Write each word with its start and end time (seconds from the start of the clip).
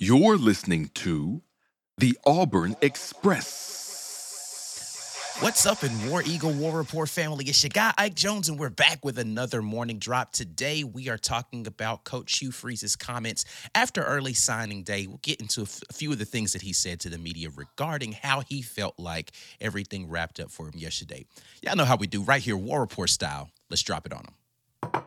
You're 0.00 0.36
listening 0.36 0.92
to 0.94 1.42
the 1.96 2.16
Auburn 2.24 2.76
Express. 2.80 3.74
What's 5.40 5.66
up 5.66 5.82
in 5.82 6.08
War 6.08 6.22
Eagle 6.24 6.52
War 6.52 6.76
Rapport 6.76 7.06
family? 7.08 7.46
It's 7.46 7.64
your 7.64 7.70
guy 7.70 7.92
Ike 7.98 8.14
Jones, 8.14 8.48
and 8.48 8.60
we're 8.60 8.70
back 8.70 9.04
with 9.04 9.18
another 9.18 9.60
morning 9.60 9.98
drop. 9.98 10.30
Today, 10.30 10.84
we 10.84 11.08
are 11.08 11.18
talking 11.18 11.66
about 11.66 12.04
Coach 12.04 12.38
Hugh 12.38 12.52
Freeze's 12.52 12.94
comments 12.94 13.44
after 13.74 14.04
early 14.04 14.34
signing 14.34 14.84
day. 14.84 15.08
We'll 15.08 15.18
get 15.20 15.40
into 15.40 15.62
a, 15.62 15.64
f- 15.64 15.82
a 15.90 15.92
few 15.92 16.12
of 16.12 16.20
the 16.20 16.24
things 16.24 16.52
that 16.52 16.62
he 16.62 16.72
said 16.72 17.00
to 17.00 17.08
the 17.08 17.18
media 17.18 17.48
regarding 17.56 18.12
how 18.12 18.42
he 18.42 18.62
felt 18.62 19.00
like 19.00 19.32
everything 19.60 20.08
wrapped 20.08 20.38
up 20.38 20.52
for 20.52 20.68
him 20.68 20.74
yesterday. 20.76 21.26
Y'all 21.60 21.74
know 21.74 21.84
how 21.84 21.96
we 21.96 22.06
do 22.06 22.22
right 22.22 22.40
here, 22.42 22.56
War 22.56 22.78
Rapport 22.82 23.08
style. 23.08 23.50
Let's 23.68 23.82
drop 23.82 24.06
it 24.06 24.12
on 24.12 24.20
him. 24.20 25.02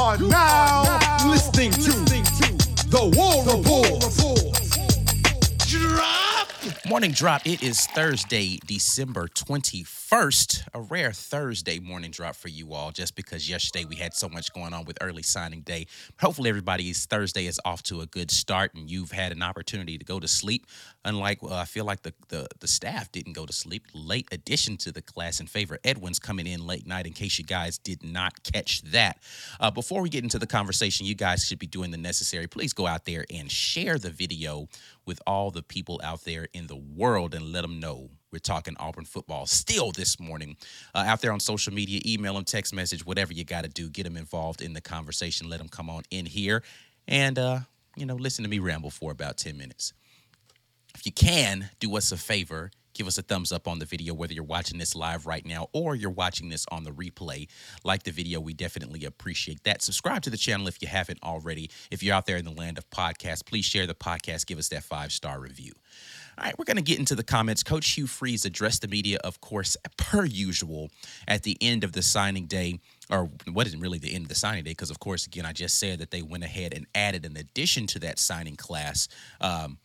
Are 0.00 0.16
now, 0.16 1.28
listening, 1.28 1.72
to, 1.72 1.90
the 2.88 3.12
War 3.14 3.44
Rapport. 3.44 4.59
Morning 6.90 7.12
drop. 7.12 7.46
It 7.46 7.62
is 7.62 7.86
Thursday, 7.86 8.58
December 8.66 9.28
21st. 9.28 10.70
A 10.74 10.80
rare 10.80 11.12
Thursday 11.12 11.78
morning 11.78 12.10
drop 12.10 12.34
for 12.34 12.48
you 12.48 12.74
all, 12.74 12.90
just 12.90 13.14
because 13.14 13.48
yesterday 13.48 13.84
we 13.84 13.94
had 13.94 14.12
so 14.12 14.28
much 14.28 14.52
going 14.52 14.74
on 14.74 14.84
with 14.84 14.98
early 15.00 15.22
signing 15.22 15.60
day. 15.60 15.86
Hopefully, 16.20 16.48
everybody's 16.48 17.06
Thursday 17.06 17.46
is 17.46 17.60
off 17.64 17.84
to 17.84 18.00
a 18.00 18.06
good 18.06 18.28
start 18.28 18.74
and 18.74 18.90
you've 18.90 19.12
had 19.12 19.30
an 19.30 19.40
opportunity 19.40 19.98
to 19.98 20.04
go 20.04 20.18
to 20.18 20.26
sleep. 20.26 20.66
Unlike, 21.04 21.44
uh, 21.44 21.54
I 21.54 21.64
feel 21.64 21.84
like 21.84 22.02
the, 22.02 22.12
the, 22.26 22.48
the 22.58 22.66
staff 22.66 23.12
didn't 23.12 23.34
go 23.34 23.46
to 23.46 23.52
sleep. 23.52 23.86
Late 23.94 24.26
addition 24.32 24.76
to 24.78 24.90
the 24.90 25.00
class 25.00 25.38
in 25.38 25.46
favor. 25.46 25.78
Edwin's 25.84 26.18
coming 26.18 26.48
in 26.48 26.66
late 26.66 26.88
night 26.88 27.06
in 27.06 27.12
case 27.12 27.38
you 27.38 27.44
guys 27.44 27.78
did 27.78 28.02
not 28.02 28.42
catch 28.42 28.82
that. 28.90 29.22
Uh, 29.60 29.70
before 29.70 30.02
we 30.02 30.08
get 30.08 30.24
into 30.24 30.40
the 30.40 30.46
conversation, 30.46 31.06
you 31.06 31.14
guys 31.14 31.44
should 31.44 31.60
be 31.60 31.68
doing 31.68 31.92
the 31.92 31.96
necessary. 31.98 32.48
Please 32.48 32.72
go 32.72 32.88
out 32.88 33.04
there 33.04 33.24
and 33.32 33.48
share 33.48 33.96
the 33.96 34.10
video 34.10 34.66
with 35.10 35.20
all 35.26 35.50
the 35.50 35.64
people 35.64 36.00
out 36.04 36.22
there 36.22 36.46
in 36.54 36.68
the 36.68 36.76
world 36.76 37.34
and 37.34 37.50
let 37.50 37.62
them 37.62 37.80
know 37.80 38.08
we're 38.30 38.38
talking 38.38 38.76
Auburn 38.78 39.04
football 39.04 39.44
still 39.44 39.90
this 39.90 40.20
morning. 40.20 40.56
Uh, 40.94 41.02
out 41.04 41.20
there 41.20 41.32
on 41.32 41.40
social 41.40 41.74
media, 41.74 42.00
email 42.06 42.34
them, 42.34 42.44
text 42.44 42.72
message, 42.72 43.04
whatever 43.04 43.32
you 43.32 43.44
got 43.44 43.64
to 43.64 43.68
do. 43.68 43.90
Get 43.90 44.04
them 44.04 44.16
involved 44.16 44.62
in 44.62 44.72
the 44.72 44.80
conversation. 44.80 45.50
Let 45.50 45.58
them 45.58 45.68
come 45.68 45.90
on 45.90 46.04
in 46.12 46.26
here 46.26 46.62
and, 47.08 47.40
uh, 47.40 47.58
you 47.96 48.06
know, 48.06 48.14
listen 48.14 48.44
to 48.44 48.48
me 48.48 48.60
ramble 48.60 48.90
for 48.90 49.10
about 49.10 49.36
10 49.36 49.58
minutes. 49.58 49.94
If 50.94 51.04
you 51.04 51.10
can, 51.10 51.70
do 51.80 51.96
us 51.96 52.12
a 52.12 52.16
favor. 52.16 52.70
Give 52.94 53.06
us 53.06 53.18
a 53.18 53.22
thumbs 53.22 53.52
up 53.52 53.68
on 53.68 53.78
the 53.78 53.84
video, 53.84 54.14
whether 54.14 54.32
you're 54.32 54.44
watching 54.44 54.78
this 54.78 54.94
live 54.94 55.26
right 55.26 55.44
now 55.44 55.68
or 55.72 55.94
you're 55.94 56.10
watching 56.10 56.48
this 56.48 56.66
on 56.70 56.84
the 56.84 56.90
replay. 56.90 57.48
Like 57.84 58.02
the 58.02 58.10
video, 58.10 58.40
we 58.40 58.52
definitely 58.52 59.04
appreciate 59.04 59.62
that. 59.64 59.82
Subscribe 59.82 60.22
to 60.22 60.30
the 60.30 60.36
channel 60.36 60.68
if 60.68 60.82
you 60.82 60.88
haven't 60.88 61.22
already. 61.22 61.70
If 61.90 62.02
you're 62.02 62.14
out 62.14 62.26
there 62.26 62.36
in 62.36 62.44
the 62.44 62.50
land 62.50 62.78
of 62.78 62.88
podcasts, 62.90 63.44
please 63.44 63.64
share 63.64 63.86
the 63.86 63.94
podcast. 63.94 64.46
Give 64.46 64.58
us 64.58 64.68
that 64.68 64.84
five 64.84 65.12
star 65.12 65.40
review. 65.40 65.72
All 66.38 66.44
right, 66.44 66.58
we're 66.58 66.64
going 66.64 66.78
to 66.78 66.82
get 66.82 66.98
into 66.98 67.14
the 67.14 67.22
comments. 67.22 67.62
Coach 67.62 67.90
Hugh 67.90 68.06
Freeze 68.06 68.44
addressed 68.44 68.82
the 68.82 68.88
media, 68.88 69.18
of 69.22 69.40
course, 69.40 69.76
per 69.96 70.24
usual, 70.24 70.88
at 71.28 71.42
the 71.42 71.58
end 71.60 71.84
of 71.84 71.92
the 71.92 72.02
signing 72.02 72.46
day, 72.46 72.78
or 73.10 73.28
what 73.52 73.66
isn't 73.66 73.80
really 73.80 73.98
the 73.98 74.14
end 74.14 74.24
of 74.24 74.28
the 74.30 74.34
signing 74.34 74.64
day, 74.64 74.70
because, 74.70 74.90
of 74.90 75.00
course, 75.00 75.26
again, 75.26 75.44
I 75.44 75.52
just 75.52 75.78
said 75.78 75.98
that 75.98 76.10
they 76.10 76.22
went 76.22 76.44
ahead 76.44 76.72
and 76.72 76.86
added 76.94 77.26
an 77.26 77.36
addition 77.36 77.86
to 77.88 77.98
that 78.00 78.18
signing 78.18 78.56
class. 78.56 79.08
Um, 79.40 79.78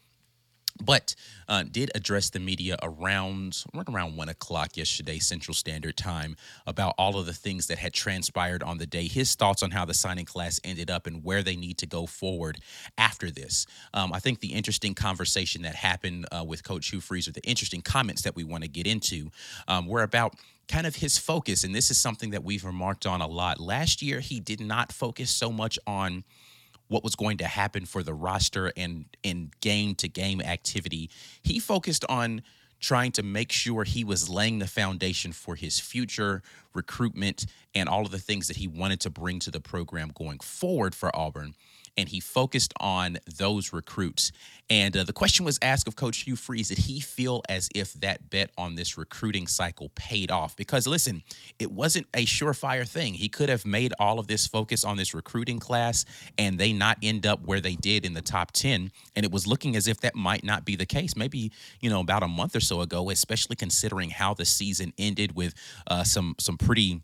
but 0.83 1.15
uh, 1.47 1.63
did 1.63 1.91
address 1.95 2.29
the 2.29 2.39
media 2.39 2.77
around 2.81 3.63
right 3.73 3.87
around 3.87 4.17
one 4.17 4.29
o'clock 4.29 4.75
yesterday 4.75 5.19
Central 5.19 5.53
Standard 5.53 5.95
Time 5.95 6.35
about 6.67 6.95
all 6.97 7.17
of 7.17 7.25
the 7.25 7.33
things 7.33 7.67
that 7.67 7.77
had 7.77 7.93
transpired 7.93 8.63
on 8.63 8.77
the 8.77 8.85
day. 8.85 9.07
His 9.07 9.35
thoughts 9.35 9.63
on 9.63 9.71
how 9.71 9.85
the 9.85 9.93
signing 9.93 10.25
class 10.25 10.59
ended 10.63 10.91
up 10.91 11.07
and 11.07 11.23
where 11.23 11.43
they 11.43 11.55
need 11.55 11.77
to 11.79 11.85
go 11.85 12.05
forward 12.05 12.59
after 12.97 13.31
this. 13.31 13.65
Um, 13.93 14.11
I 14.11 14.19
think 14.19 14.39
the 14.39 14.53
interesting 14.53 14.93
conversation 14.93 15.61
that 15.61 15.75
happened 15.75 16.25
uh, 16.31 16.43
with 16.43 16.63
Coach 16.63 16.89
Hugh 16.89 17.01
Freeze, 17.01 17.27
or 17.27 17.31
the 17.31 17.47
interesting 17.47 17.81
comments 17.81 18.23
that 18.23 18.35
we 18.35 18.43
want 18.43 18.63
to 18.63 18.69
get 18.69 18.87
into, 18.87 19.31
um, 19.67 19.87
were 19.87 20.03
about 20.03 20.35
kind 20.67 20.87
of 20.87 20.95
his 20.95 21.17
focus, 21.17 21.63
and 21.63 21.75
this 21.75 21.91
is 21.91 22.01
something 22.01 22.31
that 22.31 22.43
we've 22.43 22.65
remarked 22.65 23.05
on 23.05 23.21
a 23.21 23.27
lot. 23.27 23.59
Last 23.59 24.01
year, 24.01 24.19
he 24.19 24.39
did 24.39 24.59
not 24.59 24.91
focus 24.91 25.29
so 25.29 25.51
much 25.51 25.77
on 25.85 26.23
what 26.87 27.03
was 27.03 27.15
going 27.15 27.37
to 27.37 27.45
happen 27.45 27.85
for 27.85 28.03
the 28.03 28.13
roster 28.13 28.71
and 28.77 29.05
in 29.23 29.51
game 29.61 29.95
to 29.95 30.07
game 30.07 30.41
activity. 30.41 31.09
He 31.41 31.59
focused 31.59 32.05
on 32.09 32.41
trying 32.79 33.11
to 33.13 33.23
make 33.23 33.51
sure 33.51 33.83
he 33.83 34.03
was 34.03 34.29
laying 34.29 34.59
the 34.59 34.67
foundation 34.67 35.31
for 35.31 35.55
his 35.55 35.79
future 35.79 36.43
recruitment 36.73 37.45
and 37.73 37.89
all 37.89 38.05
of 38.05 38.11
the 38.11 38.19
things 38.19 38.47
that 38.47 38.57
he 38.57 38.67
wanted 38.67 38.99
to 38.99 39.09
bring 39.09 39.39
to 39.39 39.49
the 39.49 39.59
program 39.59 40.11
going 40.13 40.39
forward 40.39 40.93
for 40.93 41.15
Auburn. 41.15 41.55
And 41.97 42.09
he 42.09 42.19
focused 42.19 42.73
on 42.79 43.17
those 43.37 43.71
recruits. 43.73 44.31
And 44.69 44.97
uh, 44.97 45.03
the 45.03 45.13
question 45.13 45.45
was 45.45 45.59
asked 45.61 45.87
of 45.87 45.95
Coach 45.95 46.19
Hugh 46.19 46.35
Freeze 46.35 46.69
did 46.69 46.79
he 46.79 46.99
feel 46.99 47.43
as 47.47 47.69
if 47.75 47.93
that 47.93 48.29
bet 48.29 48.49
on 48.57 48.75
this 48.75 48.97
recruiting 48.97 49.45
cycle 49.47 49.91
paid 49.95 50.31
off? 50.31 50.55
Because 50.55 50.87
listen, 50.87 51.21
it 51.59 51.71
wasn't 51.71 52.07
a 52.13 52.25
surefire 52.25 52.87
thing. 52.87 53.13
He 53.13 53.29
could 53.29 53.49
have 53.49 53.65
made 53.65 53.93
all 53.99 54.19
of 54.19 54.27
this 54.27 54.47
focus 54.47 54.83
on 54.83 54.97
this 54.97 55.13
recruiting 55.13 55.59
class 55.59 56.03
and 56.37 56.59
they 56.59 56.73
not 56.73 56.97
end 57.03 57.25
up 57.27 57.45
where 57.45 57.61
they 57.61 57.75
did 57.75 58.05
in 58.05 58.13
the 58.13 58.21
top 58.21 58.51
10. 58.53 58.91
And 59.15 59.25
it 59.25 59.31
was 59.31 59.45
looking 59.45 59.75
as 59.75 59.87
if 59.87 59.99
that 60.01 60.15
might 60.15 60.43
not 60.43 60.65
be 60.65 60.75
the 60.75 60.85
case. 60.85 61.15
Maybe, 61.15 61.51
you 61.79 61.89
know, 61.89 61.99
about 61.99 62.23
a 62.23 62.27
month 62.27 62.55
or 62.55 62.59
so 62.59 62.81
ago, 62.81 63.09
especially 63.11 63.55
considering 63.55 64.09
how 64.09 64.33
the 64.33 64.45
season 64.45 64.93
ended 64.97 65.35
with 65.35 65.53
uh, 65.87 66.03
some 66.03 66.35
some 66.39 66.57
pretty 66.57 67.01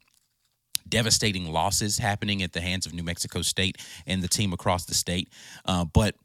devastating 0.88 1.52
losses 1.52 1.98
happening 1.98 2.42
at 2.44 2.54
the 2.54 2.62
hands 2.62 2.86
of 2.86 2.94
New 2.94 3.04
Mexico 3.04 3.42
State 3.42 3.78
and 4.06 4.22
the 4.22 4.28
team 4.28 4.54
across 4.54 4.86
the 4.86 4.94
state. 4.94 5.30
Uh, 5.66 5.86
but 5.86 6.16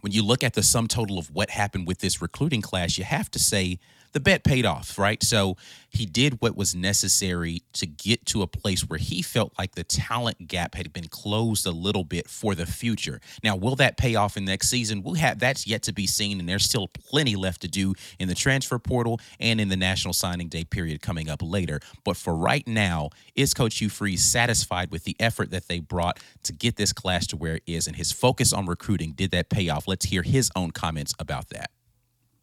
when 0.00 0.12
you 0.12 0.24
look 0.24 0.42
at 0.42 0.54
the 0.54 0.62
sum 0.62 0.88
total 0.88 1.18
of 1.18 1.30
what 1.30 1.50
happened 1.50 1.86
with 1.86 1.98
this 1.98 2.22
recruiting 2.22 2.62
class, 2.62 2.96
you 2.96 3.04
have 3.04 3.30
to 3.30 3.38
say 3.38 3.78
the 4.12 4.20
bet 4.20 4.44
paid 4.44 4.66
off, 4.66 4.98
right? 4.98 5.22
So 5.22 5.56
he 5.90 6.06
did 6.06 6.40
what 6.40 6.56
was 6.56 6.74
necessary 6.74 7.62
to 7.74 7.86
get 7.86 8.24
to 8.26 8.42
a 8.42 8.46
place 8.46 8.82
where 8.82 8.98
he 8.98 9.22
felt 9.22 9.52
like 9.58 9.74
the 9.74 9.84
talent 9.84 10.46
gap 10.46 10.74
had 10.74 10.92
been 10.92 11.08
closed 11.08 11.66
a 11.66 11.70
little 11.70 12.04
bit 12.04 12.28
for 12.28 12.54
the 12.54 12.66
future. 12.66 13.20
Now, 13.42 13.56
will 13.56 13.76
that 13.76 13.96
pay 13.96 14.14
off 14.14 14.36
in 14.36 14.44
next 14.44 14.68
season? 14.68 15.02
We'll 15.02 15.14
have 15.14 15.38
that's 15.38 15.66
yet 15.66 15.82
to 15.84 15.92
be 15.92 16.06
seen, 16.06 16.40
and 16.40 16.48
there's 16.48 16.64
still 16.64 16.88
plenty 16.88 17.36
left 17.36 17.62
to 17.62 17.68
do 17.68 17.94
in 18.18 18.28
the 18.28 18.34
transfer 18.34 18.78
portal 18.78 19.20
and 19.38 19.60
in 19.60 19.68
the 19.68 19.76
national 19.76 20.14
signing 20.14 20.48
day 20.48 20.64
period 20.64 21.02
coming 21.02 21.28
up 21.28 21.42
later. 21.42 21.80
But 22.04 22.16
for 22.16 22.34
right 22.34 22.66
now, 22.66 23.10
is 23.34 23.54
Coach 23.54 23.78
Hugh 23.78 23.88
Freeze 23.88 24.24
satisfied 24.24 24.90
with 24.90 25.04
the 25.04 25.16
effort 25.18 25.50
that 25.50 25.68
they 25.68 25.80
brought 25.80 26.18
to 26.44 26.52
get 26.52 26.76
this 26.76 26.92
class 26.92 27.26
to 27.28 27.36
where 27.36 27.56
it 27.56 27.62
is, 27.66 27.86
and 27.86 27.96
his 27.96 28.12
focus 28.12 28.52
on 28.52 28.66
recruiting? 28.66 29.12
Did 29.12 29.32
that 29.32 29.50
pay 29.50 29.68
off? 29.68 29.88
Let's 29.88 30.06
hear 30.06 30.22
his 30.22 30.50
own 30.54 30.70
comments 30.70 31.14
about 31.18 31.48
that. 31.50 31.70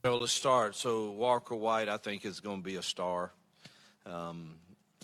Well, 0.03 0.19
let's 0.19 0.31
start. 0.31 0.75
So 0.75 1.12
Walker 1.12 1.56
White, 1.56 1.90
I 1.90 1.97
think, 1.97 2.24
is 2.24 2.40
going 2.40 2.58
to 2.58 2.63
be 2.63 2.75
a 2.75 2.84
star. 2.84 3.31
Um, 4.06 4.56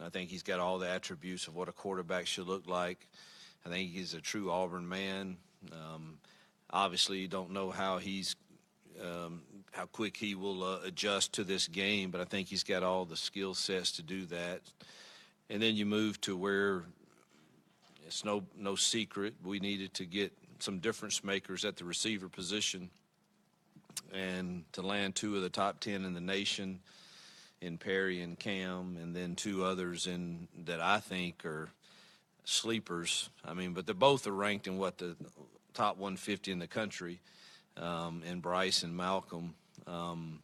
I 0.01 0.09
think 0.09 0.29
he's 0.29 0.43
got 0.43 0.59
all 0.59 0.77
the 0.77 0.87
attributes 0.87 1.47
of 1.47 1.55
what 1.55 1.67
a 1.67 1.71
quarterback 1.71 2.27
should 2.27 2.47
look 2.47 2.67
like. 2.67 3.07
I 3.65 3.69
think 3.69 3.91
he's 3.91 4.13
a 4.13 4.21
true 4.21 4.51
Auburn 4.51 4.87
man. 4.87 5.37
Um, 5.71 6.19
obviously, 6.69 7.17
you 7.19 7.27
don't 7.27 7.51
know 7.51 7.71
how 7.71 7.97
he's 7.97 8.35
um, 9.01 9.41
how 9.71 9.87
quick 9.87 10.15
he 10.15 10.35
will 10.35 10.63
uh, 10.63 10.79
adjust 10.85 11.33
to 11.33 11.43
this 11.43 11.67
game, 11.67 12.11
but 12.11 12.21
I 12.21 12.25
think 12.25 12.47
he's 12.47 12.63
got 12.63 12.83
all 12.83 13.05
the 13.05 13.17
skill 13.17 13.55
sets 13.55 13.93
to 13.93 14.03
do 14.03 14.25
that. 14.27 14.61
And 15.49 15.61
then 15.61 15.75
you 15.75 15.87
move 15.87 16.21
to 16.21 16.37
where 16.37 16.83
it's 18.05 18.23
no 18.23 18.43
no 18.55 18.75
secret 18.75 19.33
we 19.43 19.59
needed 19.59 19.95
to 19.95 20.05
get 20.05 20.33
some 20.59 20.79
difference 20.79 21.23
makers 21.23 21.65
at 21.65 21.77
the 21.77 21.83
receiver 21.83 22.29
position 22.29 22.91
and 24.13 24.63
to 24.73 24.81
land 24.81 25.15
two 25.15 25.35
of 25.35 25.41
the 25.41 25.49
top 25.49 25.79
10 25.79 26.05
in 26.05 26.13
the 26.13 26.21
nation 26.21 26.79
in 27.61 27.77
Perry 27.77 28.21
and 28.21 28.37
Cam, 28.37 28.97
and 29.01 29.15
then 29.15 29.35
two 29.35 29.63
others 29.63 30.05
in 30.05 30.47
that 30.65 30.81
I 30.81 30.99
think 30.99 31.45
are 31.45 31.69
sleepers. 32.43 33.29
I 33.45 33.53
mean, 33.53 33.73
but 33.73 33.85
they're 33.85 33.95
both 33.95 34.27
are 34.27 34.33
ranked 34.33 34.67
in 34.67 34.77
what 34.77 34.97
the 34.97 35.15
top 35.73 35.97
150 35.97 36.51
in 36.51 36.59
the 36.59 36.67
country, 36.67 37.21
um, 37.77 38.21
in 38.25 38.41
Bryce 38.41 38.83
and 38.83 38.95
Malcolm. 38.95 39.55
Um, 39.87 40.41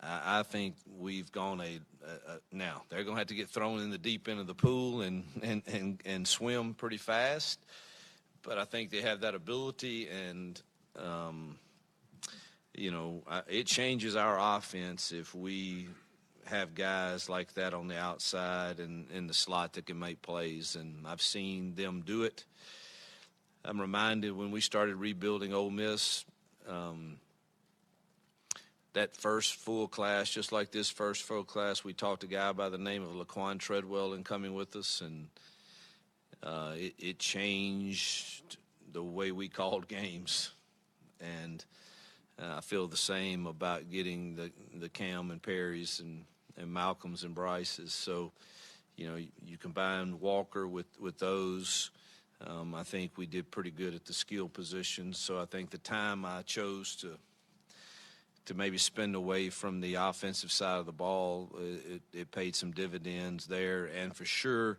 I, 0.00 0.40
I 0.40 0.42
think 0.42 0.76
we've 0.98 1.32
gone 1.32 1.60
a, 1.60 1.80
a, 2.04 2.32
a 2.32 2.38
now 2.52 2.82
they're 2.88 3.02
going 3.02 3.16
to 3.16 3.20
have 3.20 3.28
to 3.28 3.34
get 3.34 3.48
thrown 3.48 3.80
in 3.80 3.90
the 3.90 3.98
deep 3.98 4.28
end 4.28 4.38
of 4.38 4.46
the 4.46 4.54
pool 4.54 5.00
and 5.00 5.24
and 5.42 5.62
and, 5.66 6.02
and 6.04 6.28
swim 6.28 6.74
pretty 6.74 6.98
fast, 6.98 7.58
but 8.42 8.58
I 8.58 8.64
think 8.64 8.90
they 8.90 9.02
have 9.02 9.20
that 9.22 9.34
ability 9.34 10.08
and. 10.08 10.60
Um, 10.96 11.56
you 12.78 12.90
know, 12.90 13.22
it 13.48 13.66
changes 13.66 14.14
our 14.14 14.38
offense 14.56 15.12
if 15.12 15.34
we 15.34 15.88
have 16.46 16.74
guys 16.74 17.28
like 17.28 17.52
that 17.54 17.74
on 17.74 17.88
the 17.88 17.98
outside 17.98 18.78
and 18.78 19.10
in 19.10 19.26
the 19.26 19.34
slot 19.34 19.74
that 19.74 19.86
can 19.86 19.98
make 19.98 20.22
plays. 20.22 20.76
And 20.76 21.06
I've 21.06 21.20
seen 21.20 21.74
them 21.74 22.02
do 22.06 22.22
it. 22.22 22.44
I'm 23.64 23.80
reminded 23.80 24.32
when 24.32 24.50
we 24.50 24.60
started 24.60 24.96
rebuilding 24.96 25.52
Ole 25.52 25.70
Miss, 25.70 26.24
um, 26.68 27.16
that 28.94 29.16
first 29.16 29.56
full 29.56 29.88
class, 29.88 30.30
just 30.30 30.52
like 30.52 30.70
this 30.70 30.88
first 30.88 31.22
full 31.22 31.44
class, 31.44 31.84
we 31.84 31.92
talked 31.92 32.24
a 32.24 32.26
guy 32.26 32.52
by 32.52 32.68
the 32.68 32.78
name 32.78 33.02
of 33.02 33.10
Laquon 33.10 33.58
Treadwell 33.58 34.14
in 34.14 34.24
coming 34.24 34.54
with 34.54 34.74
us, 34.74 35.02
and 35.02 35.28
uh, 36.42 36.72
it, 36.76 36.94
it, 36.98 37.18
changed 37.18 38.56
the 38.92 39.02
way 39.02 39.32
we 39.32 39.48
called 39.48 39.88
games. 39.88 40.52
And 41.20 41.64
uh, 42.40 42.56
I 42.58 42.60
feel 42.60 42.86
the 42.86 42.96
same 42.96 43.46
about 43.46 43.90
getting 43.90 44.36
the 44.36 44.52
the 44.78 44.88
Cam 44.88 45.30
and 45.30 45.42
Perrys 45.42 46.00
and, 46.00 46.24
and 46.56 46.72
Malcolms 46.72 47.24
and 47.24 47.34
Bryces. 47.34 47.92
So, 47.92 48.32
you 48.96 49.08
know, 49.08 49.16
you, 49.16 49.28
you 49.44 49.56
combine 49.56 50.20
Walker 50.20 50.66
with 50.66 50.86
with 51.00 51.18
those. 51.18 51.90
Um, 52.46 52.74
I 52.74 52.84
think 52.84 53.18
we 53.18 53.26
did 53.26 53.50
pretty 53.50 53.72
good 53.72 53.94
at 53.94 54.04
the 54.04 54.12
skill 54.12 54.48
positions. 54.48 55.18
So 55.18 55.40
I 55.40 55.44
think 55.44 55.70
the 55.70 55.78
time 55.78 56.24
I 56.24 56.42
chose 56.42 56.94
to 56.96 57.18
to 58.46 58.54
maybe 58.54 58.78
spend 58.78 59.14
away 59.14 59.50
from 59.50 59.80
the 59.80 59.96
offensive 59.96 60.50
side 60.50 60.78
of 60.78 60.86
the 60.86 60.92
ball, 60.92 61.50
it, 61.58 62.00
it 62.14 62.30
paid 62.30 62.56
some 62.56 62.72
dividends 62.72 63.46
there. 63.46 63.84
And 63.84 64.16
for 64.16 64.24
sure, 64.24 64.78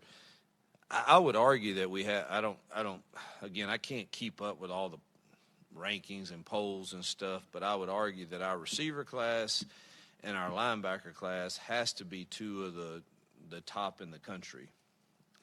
I 0.90 1.20
would 1.20 1.36
argue 1.36 1.76
that 1.76 1.92
we 1.92 2.04
have. 2.06 2.26
I 2.30 2.42
don't. 2.42 2.58
I 2.74 2.82
don't. 2.82 3.04
Again, 3.42 3.70
I 3.70 3.78
can't 3.78 4.12
keep 4.12 4.42
up 4.42 4.60
with 4.60 4.72
all 4.72 4.90
the 4.90 4.98
rankings 5.78 6.32
and 6.32 6.46
polls 6.46 6.94
and 6.94 7.04
stuff, 7.04 7.46
but 7.52 7.64
I 7.64 7.76
would 7.76 7.90
argue 7.90 8.26
that 8.28 8.42
our 8.42 8.58
receiver 8.58 9.04
class 9.04 9.64
and 10.24 10.36
our 10.36 10.50
linebacker 10.50 11.14
class 11.14 11.58
has 11.58 11.94
to 11.94 12.06
be 12.06 12.26
two 12.26 12.66
of 12.66 12.76
the 12.76 13.02
the 13.50 13.62
top 13.62 14.00
in 14.02 14.12
the 14.12 14.20
country. 14.20 14.68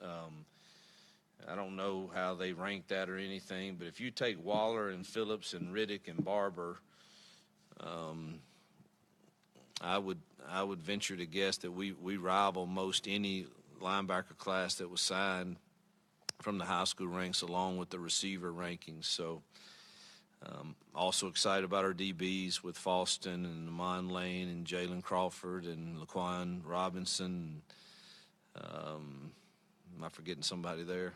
Um, 0.01 0.45
I 1.51 1.57
don't 1.57 1.75
know 1.77 2.11
how 2.15 2.35
they 2.35 2.53
rank 2.53 2.89
that 2.89 3.09
or 3.09 3.17
anything, 3.17 3.77
but 3.77 3.89
if 3.89 4.01
you 4.01 4.11
take 4.11 4.45
Waller 4.45 4.91
and 4.91 5.05
Phillips 5.05 5.55
and 5.55 5.75
Riddick 5.75 6.09
and 6.09 6.25
Barber, 6.25 6.79
um, 7.81 8.41
I 9.81 9.99
would 9.99 10.21
I 10.49 10.63
would 10.63 10.81
venture 10.81 11.17
to 11.17 11.27
guess 11.27 11.59
that 11.59 11.73
we 11.73 11.93
we 11.93 12.17
rival 12.17 12.67
most 12.67 13.07
any 13.09 13.47
linebacker 13.81 14.37
class 14.39 14.77
that 14.77 14.91
was 14.91 15.01
signed 15.01 15.57
from 16.43 16.59
the 16.59 16.65
high 16.65 16.85
school 16.85 17.09
ranks, 17.09 17.43
along 17.43 17.79
with 17.79 17.91
the 17.91 17.99
receiver 17.99 18.53
rankings. 18.53 19.05
So. 19.05 19.43
Um, 20.45 20.75
also 20.95 21.29
excited 21.29 21.65
about 21.65 21.85
our 21.85 21.93
DBs 21.93 22.63
with 22.63 22.77
Faustin 22.77 23.45
and 23.45 23.69
Amon 23.69 24.09
Lane 24.09 24.49
and 24.49 24.67
Jalen 24.67 25.03
Crawford 25.03 25.65
and 25.65 25.99
Laquan 25.99 26.61
Robinson. 26.65 27.63
Um, 28.55 29.33
am 29.97 30.05
I 30.05 30.09
forgetting 30.09 30.43
somebody 30.43 30.83
there? 30.83 31.15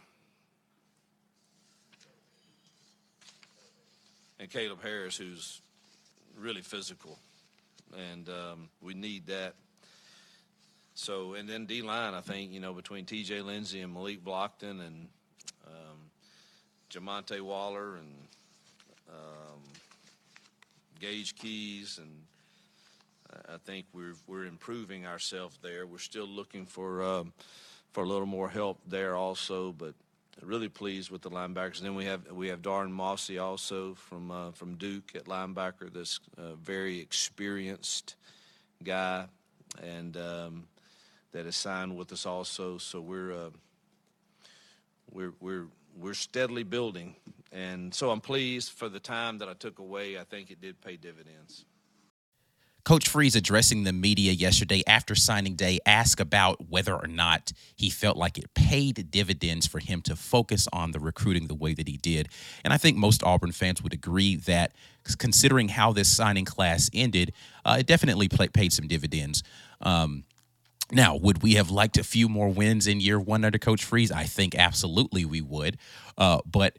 And 4.39 4.51
Caleb 4.51 4.83
Harris, 4.83 5.19
who's 5.19 5.61
really 6.39 6.63
physical, 6.63 7.19
and 7.95 8.29
um, 8.31 8.69
we 8.81 8.95
need 8.95 9.27
that. 9.27 9.55
So, 10.95 11.35
and 11.35 11.47
then 11.49 11.67
D 11.67 11.83
line, 11.83 12.15
I 12.15 12.23
think 12.23 12.51
you 12.51 12.61
know 12.61 12.73
between 12.73 13.05
T.J. 13.05 13.43
Lindsey 13.43 13.81
and 13.81 13.93
Malik 13.93 14.25
Blocton 14.25 14.81
and 14.81 15.09
um, 15.67 16.11
Jamonte 16.91 17.41
Waller 17.43 17.97
and 17.97 18.09
um, 19.13 19.61
Gage 21.01 21.35
Keys, 21.35 21.99
and 21.99 22.11
I 23.49 23.59
think 23.59 23.87
we're 23.93 24.15
we're 24.27 24.47
improving 24.47 25.07
ourselves 25.07 25.59
there. 25.63 25.87
We're 25.87 25.99
still 25.99 26.27
looking 26.27 26.67
for 26.67 27.03
um, 27.03 27.33
for 27.93 28.05
a 28.05 28.07
little 28.07 28.27
more 28.27 28.49
help 28.49 28.79
there 28.87 29.17
also, 29.17 29.73
but 29.73 29.95
really 30.43 30.69
pleased 30.69 31.11
with 31.11 31.23
the 31.23 31.31
linebackers. 31.31 31.79
And 31.79 31.87
then 31.87 31.95
we 31.95 32.05
have 32.05 32.31
we 32.31 32.49
have 32.49 32.63
Dorian 32.63 32.93
Mausi 32.93 33.43
also 33.43 33.95
from 33.95 34.31
uh, 34.31 34.51
from 34.53 34.77
Duke 34.77 35.13
at 35.15 35.25
linebacker. 35.25 35.93
This 35.93 36.21
uh, 36.39 36.55
very 36.55 36.99
experienced 37.01 38.17
guy, 38.83 39.27
and 39.83 40.17
um, 40.17 40.65
that 41.33 41.47
is 41.47 41.57
signed 41.57 41.97
with 41.97 42.13
us 42.13 42.27
also. 42.27 42.79
So 42.79 43.01
we're 43.01 43.33
uh, 43.33 43.51
we're 45.11 45.35
we're 45.41 45.67
we're 45.99 46.15
steadily 46.15 46.63
building, 46.63 47.17
and 47.53 47.95
so 47.95 48.11
I'm 48.11 48.21
pleased 48.21 48.73
for 48.73 48.89
the 48.89 49.01
time 49.01 49.39
that 49.39 49.49
I 49.49 49.55
took 49.55 49.79
away. 49.79 50.19
I 50.19 50.25
think 50.25 50.51
it 50.51 50.61
did 50.61 50.81
pay 50.81 50.97
dividends. 50.97 51.65
Coach 52.85 53.09
Freeze 53.09 53.37
addressing 53.37 53.85
the 53.85 53.93
media 53.93 54.33
yesterday 54.33 54.83
after 54.87 55.15
signing 55.15 55.55
day 55.55 55.81
asked 55.85 56.21
about 56.21 56.71
whether 56.71 56.95
or 56.95 57.07
not 57.07 57.53
he 57.77 57.91
felt 57.91 58.17
like 58.17 58.39
it 58.39 58.55
paid 58.55 59.11
dividends 59.11 59.67
for 59.67 59.81
him 59.81 60.01
to 60.03 60.17
focus 60.17 60.67
on 60.73 60.93
the 60.93 61.01
recruiting 61.01 61.47
the 61.47 61.55
way 61.55 61.75
that 61.75 61.89
he 61.89 61.99
did. 61.99 62.29
And 62.65 62.73
I 62.73 62.79
think 62.79 62.97
most 62.97 63.23
Auburn 63.23 63.53
fans 63.53 63.83
would 63.83 63.93
agree 63.93 64.37
that 64.37 64.73
considering 65.19 65.69
how 65.69 65.93
this 65.93 66.09
signing 66.09 66.47
class 66.47 66.91
ended, 66.95 67.33
uh, 67.65 67.77
it 67.81 67.87
definitely 67.87 68.29
paid 68.29 68.73
some 68.73 68.89
dividends. 68.89 69.43
Um, 69.83 70.25
now, 70.91 71.17
would 71.17 71.43
we 71.43 71.55
have 71.55 71.71
liked 71.71 71.99
a 71.99 72.03
few 72.03 72.29
more 72.29 72.49
wins 72.49 72.87
in 72.87 73.01
year 73.01 73.21
one 73.21 73.45
under 73.45 73.59
Coach 73.59 73.85
Freeze? 73.85 74.11
I 74.11 74.25
think 74.25 74.55
absolutely 74.57 75.25
we 75.25 75.41
would. 75.41 75.79
Uh, 76.19 76.41
but 76.45 76.79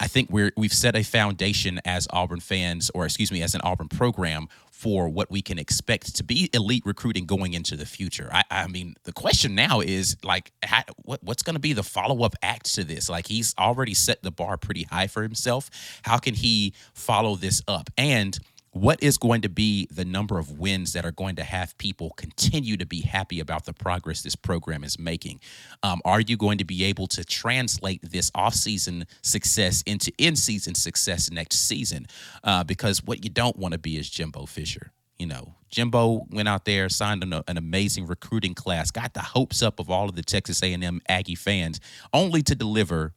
I 0.00 0.06
think 0.06 0.30
we're 0.30 0.52
we've 0.56 0.72
set 0.72 0.96
a 0.96 1.02
foundation 1.02 1.80
as 1.84 2.06
Auburn 2.10 2.40
fans, 2.40 2.90
or 2.94 3.04
excuse 3.04 3.32
me, 3.32 3.42
as 3.42 3.54
an 3.54 3.60
Auburn 3.62 3.88
program 3.88 4.48
for 4.70 5.08
what 5.08 5.28
we 5.28 5.42
can 5.42 5.58
expect 5.58 6.14
to 6.14 6.22
be 6.22 6.48
elite 6.52 6.84
recruiting 6.86 7.26
going 7.26 7.52
into 7.52 7.76
the 7.76 7.84
future. 7.84 8.30
I, 8.32 8.44
I 8.48 8.66
mean, 8.68 8.94
the 9.02 9.12
question 9.12 9.56
now 9.56 9.80
is 9.80 10.16
like, 10.22 10.52
how, 10.62 10.84
what, 10.98 11.20
what's 11.24 11.42
going 11.42 11.54
to 11.54 11.60
be 11.60 11.72
the 11.72 11.82
follow 11.82 12.22
up 12.22 12.36
act 12.42 12.72
to 12.76 12.84
this? 12.84 13.10
Like, 13.10 13.26
he's 13.26 13.56
already 13.58 13.92
set 13.92 14.22
the 14.22 14.30
bar 14.30 14.56
pretty 14.56 14.84
high 14.84 15.08
for 15.08 15.24
himself. 15.24 15.68
How 16.02 16.18
can 16.18 16.34
he 16.34 16.74
follow 16.94 17.34
this 17.34 17.60
up? 17.66 17.90
And 17.98 18.38
what 18.80 19.02
is 19.02 19.18
going 19.18 19.40
to 19.40 19.48
be 19.48 19.88
the 19.90 20.04
number 20.04 20.38
of 20.38 20.58
wins 20.58 20.92
that 20.92 21.04
are 21.04 21.12
going 21.12 21.36
to 21.36 21.42
have 21.42 21.76
people 21.78 22.10
continue 22.10 22.76
to 22.76 22.86
be 22.86 23.00
happy 23.00 23.40
about 23.40 23.64
the 23.64 23.72
progress 23.72 24.22
this 24.22 24.36
program 24.36 24.84
is 24.84 24.98
making? 24.98 25.40
Um, 25.82 26.00
are 26.04 26.20
you 26.20 26.36
going 26.36 26.58
to 26.58 26.64
be 26.64 26.84
able 26.84 27.08
to 27.08 27.24
translate 27.24 28.00
this 28.02 28.30
offseason 28.30 29.06
success 29.22 29.82
into 29.82 30.12
in 30.18 30.36
season 30.36 30.74
success 30.74 31.30
next 31.30 31.56
season? 31.56 32.06
Uh, 32.44 32.62
because 32.62 33.02
what 33.02 33.24
you 33.24 33.30
don't 33.30 33.56
want 33.56 33.72
to 33.72 33.78
be 33.78 33.96
is 33.96 34.08
Jimbo 34.08 34.46
Fisher. 34.46 34.92
You 35.18 35.26
know, 35.26 35.54
Jimbo 35.70 36.26
went 36.30 36.48
out 36.48 36.64
there, 36.64 36.88
signed 36.88 37.24
an, 37.24 37.32
an, 37.48 37.56
amazing 37.56 38.06
recruiting 38.06 38.54
class, 38.54 38.92
got 38.92 39.14
the 39.14 39.20
hopes 39.20 39.62
up 39.62 39.80
of 39.80 39.90
all 39.90 40.08
of 40.08 40.14
the 40.14 40.22
Texas 40.22 40.62
A&M 40.62 41.00
Aggie 41.08 41.34
fans, 41.34 41.80
only 42.12 42.42
to 42.42 42.54
deliver 42.54 43.12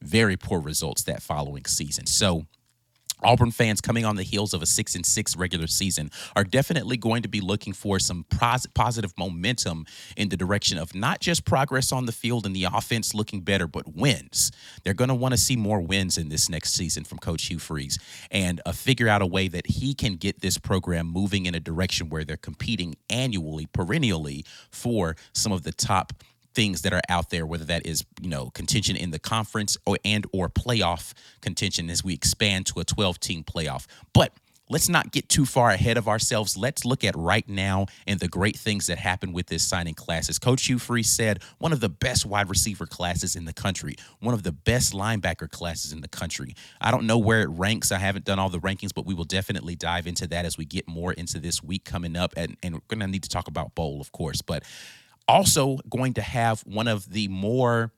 very 0.00 0.36
poor 0.36 0.60
results 0.60 1.02
that 1.04 1.20
following 1.20 1.64
season. 1.64 2.06
So 2.06 2.46
Auburn 3.22 3.50
fans 3.50 3.80
coming 3.80 4.04
on 4.04 4.16
the 4.16 4.22
heels 4.22 4.54
of 4.54 4.62
a 4.62 4.66
six 4.66 4.94
and 4.94 5.04
six 5.04 5.36
regular 5.36 5.66
season 5.66 6.10
are 6.36 6.44
definitely 6.44 6.96
going 6.96 7.22
to 7.22 7.28
be 7.28 7.40
looking 7.40 7.72
for 7.72 7.98
some 7.98 8.24
pos- 8.30 8.66
positive 8.74 9.12
momentum 9.18 9.86
in 10.16 10.28
the 10.28 10.36
direction 10.36 10.78
of 10.78 10.94
not 10.94 11.20
just 11.20 11.44
progress 11.44 11.92
on 11.92 12.06
the 12.06 12.12
field 12.12 12.46
and 12.46 12.54
the 12.54 12.64
offense 12.64 13.14
looking 13.14 13.40
better, 13.40 13.66
but 13.66 13.94
wins. 13.94 14.50
They're 14.82 14.94
going 14.94 15.08
to 15.08 15.14
want 15.14 15.32
to 15.32 15.38
see 15.38 15.56
more 15.56 15.80
wins 15.80 16.18
in 16.18 16.28
this 16.28 16.48
next 16.48 16.74
season 16.74 17.04
from 17.04 17.18
Coach 17.18 17.46
Hugh 17.46 17.58
Freeze 17.58 17.98
and 18.30 18.60
uh, 18.66 18.72
figure 18.72 19.08
out 19.08 19.22
a 19.22 19.26
way 19.26 19.48
that 19.48 19.66
he 19.66 19.94
can 19.94 20.14
get 20.16 20.40
this 20.40 20.58
program 20.58 21.06
moving 21.06 21.46
in 21.46 21.54
a 21.54 21.60
direction 21.60 22.08
where 22.08 22.24
they're 22.24 22.36
competing 22.36 22.94
annually, 23.10 23.66
perennially 23.66 24.44
for 24.70 25.16
some 25.32 25.52
of 25.52 25.62
the 25.62 25.72
top 25.72 26.12
things 26.54 26.82
that 26.82 26.92
are 26.92 27.02
out 27.08 27.30
there, 27.30 27.46
whether 27.46 27.64
that 27.64 27.86
is 27.86 28.04
you 28.20 28.28
know 28.28 28.50
contention 28.50 28.96
in 28.96 29.10
the 29.10 29.18
conference 29.18 29.76
or 29.86 29.98
and 30.04 30.26
or 30.32 30.48
playoff 30.48 31.12
contention 31.40 31.90
as 31.90 32.04
we 32.04 32.14
expand 32.14 32.66
to 32.66 32.80
a 32.80 32.84
12 32.84 33.20
team 33.20 33.44
playoff. 33.44 33.86
But 34.12 34.32
let's 34.72 34.88
not 34.88 35.12
get 35.12 35.28
too 35.28 35.44
far 35.44 35.70
ahead 35.70 35.98
of 35.98 36.08
ourselves. 36.08 36.56
Let's 36.56 36.84
look 36.84 37.04
at 37.04 37.14
right 37.14 37.46
now 37.48 37.86
and 38.06 38.18
the 38.18 38.26
great 38.28 38.56
things 38.56 38.86
that 38.86 38.98
happened 38.98 39.34
with 39.34 39.46
this 39.46 39.62
signing 39.62 39.94
class. 39.94 40.30
As 40.30 40.38
Coach 40.38 40.64
Hugh 40.66 40.78
Freeze 40.78 41.10
said, 41.10 41.42
one 41.58 41.72
of 41.72 41.80
the 41.80 41.90
best 41.90 42.24
wide 42.24 42.48
receiver 42.48 42.86
classes 42.86 43.36
in 43.36 43.44
the 43.44 43.52
country, 43.52 43.96
one 44.20 44.34
of 44.34 44.42
the 44.42 44.52
best 44.52 44.94
linebacker 44.94 45.50
classes 45.50 45.92
in 45.92 46.00
the 46.00 46.08
country. 46.08 46.56
I 46.80 46.90
don't 46.90 47.06
know 47.06 47.18
where 47.18 47.42
it 47.42 47.50
ranks. 47.50 47.92
I 47.92 47.98
haven't 47.98 48.24
done 48.24 48.38
all 48.38 48.48
the 48.48 48.60
rankings, 48.60 48.94
but 48.94 49.04
we 49.04 49.14
will 49.14 49.24
definitely 49.24 49.76
dive 49.76 50.06
into 50.06 50.26
that 50.28 50.46
as 50.46 50.56
we 50.56 50.64
get 50.64 50.88
more 50.88 51.12
into 51.12 51.38
this 51.38 51.62
week 51.62 51.84
coming 51.84 52.16
up. 52.16 52.32
And, 52.36 52.56
and 52.62 52.74
we're 52.74 52.80
going 52.88 53.00
to 53.00 53.06
need 53.06 53.24
to 53.24 53.28
talk 53.28 53.48
about 53.48 53.74
bowl, 53.74 54.00
of 54.00 54.10
course. 54.12 54.40
But 54.40 54.64
also 55.28 55.78
going 55.88 56.14
to 56.14 56.22
have 56.22 56.60
one 56.62 56.88
of 56.88 57.10
the 57.10 57.28
more 57.28 57.92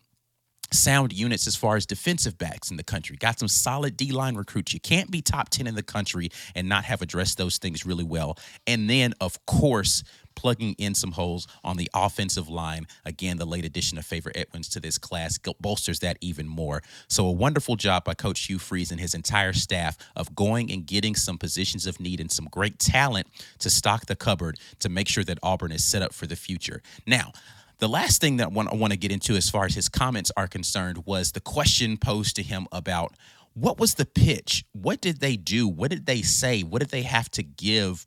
sound 0.73 1.13
units 1.13 1.47
as 1.47 1.57
far 1.57 1.77
as 1.77 1.87
defensive 1.87 2.37
backs 2.37 2.71
in 2.71 2.77
the 2.77 2.83
country. 2.83 3.17
Got 3.17 3.39
some 3.39 3.49
solid 3.49 3.97
D 3.97 4.13
line 4.13 4.35
recruits. 4.35 4.75
You 4.75 4.81
can't 4.81 5.11
be 5.11 5.23
top 5.23 5.49
10 5.49 5.67
in 5.67 5.75
the 5.75 5.83
country 5.83 6.31
and 6.55 6.69
not 6.69 6.85
have 6.85 7.03
addressed 7.03 7.39
those 7.39 7.59
things 7.59 7.87
really 7.87 8.05
well. 8.05 8.39
And 8.67 8.91
then, 8.91 9.15
of 9.21 9.45
course, 9.47 10.03
plugging 10.35 10.75
in 10.79 10.95
some 10.95 11.13
holes 11.13 11.47
on 11.63 11.77
the 11.77 11.91
offensive 11.95 12.49
line. 12.49 12.87
Again, 13.05 13.37
the 13.37 13.45
late 13.45 13.65
addition 13.65 13.99
of 13.99 14.05
Favor 14.05 14.33
Edwards 14.35 14.69
to 14.71 14.81
this 14.81 14.99
class 14.99 15.39
bolsters 15.61 16.01
that 16.01 16.19
even 16.21 16.49
more. 16.49 16.83
So, 17.09 17.27
a 17.27 17.33
wonderful 17.33 17.77
job 17.77 18.05
by 18.05 18.15
Coach 18.15 18.41
Hugh 18.47 18.59
Freeze 18.59 18.91
and 18.91 19.01
his 19.01 19.15
entire 19.15 19.53
staff 19.53 19.97
of 20.17 20.35
going 20.35 20.71
and 20.71 20.87
getting 20.87 21.15
some 21.15 21.39
positions 21.39 21.87
of 21.87 22.01
need 22.01 22.21
and 22.21 22.31
some 22.31 22.49
great 22.51 22.79
talent 22.79 23.27
to 23.59 23.71
stock 23.71 24.07
the 24.07 24.17
cupboard 24.17 24.59
to 24.81 24.89
make 24.89 25.09
sure 25.09 25.25
that 25.25 25.39
Auburn 25.43 25.73
is 25.73 25.85
set 25.85 26.03
up 26.03 26.13
for 26.13 26.27
the 26.27 26.37
future. 26.37 26.83
Now, 27.07 27.33
the 27.79 27.89
last 27.89 28.21
thing 28.21 28.37
that 28.37 28.47
I 28.47 28.49
want 28.49 28.93
to 28.93 28.99
get 28.99 29.13
into 29.13 29.35
as 29.35 29.51
far 29.51 29.65
as 29.65 29.75
his 29.75 29.89
comments 29.89 30.31
are 30.37 30.47
concerned 30.47 31.05
was 31.07 31.33
the 31.33 31.41
question 31.41 31.97
posed 31.97 32.37
to 32.37 32.43
him 32.43 32.67
about 32.73 33.15
what 33.55 33.79
was 33.79 33.95
the 33.95 34.07
pitch? 34.07 34.65
What 34.73 35.01
did 35.01 35.21
they 35.21 35.37
do? 35.37 35.69
What 35.69 35.91
did 35.91 36.07
they 36.07 36.23
say? 36.23 36.63
What 36.63 36.81
did 36.81 36.91
they 36.91 37.03
have 37.03 37.31
to 37.33 37.43
give 37.43 38.05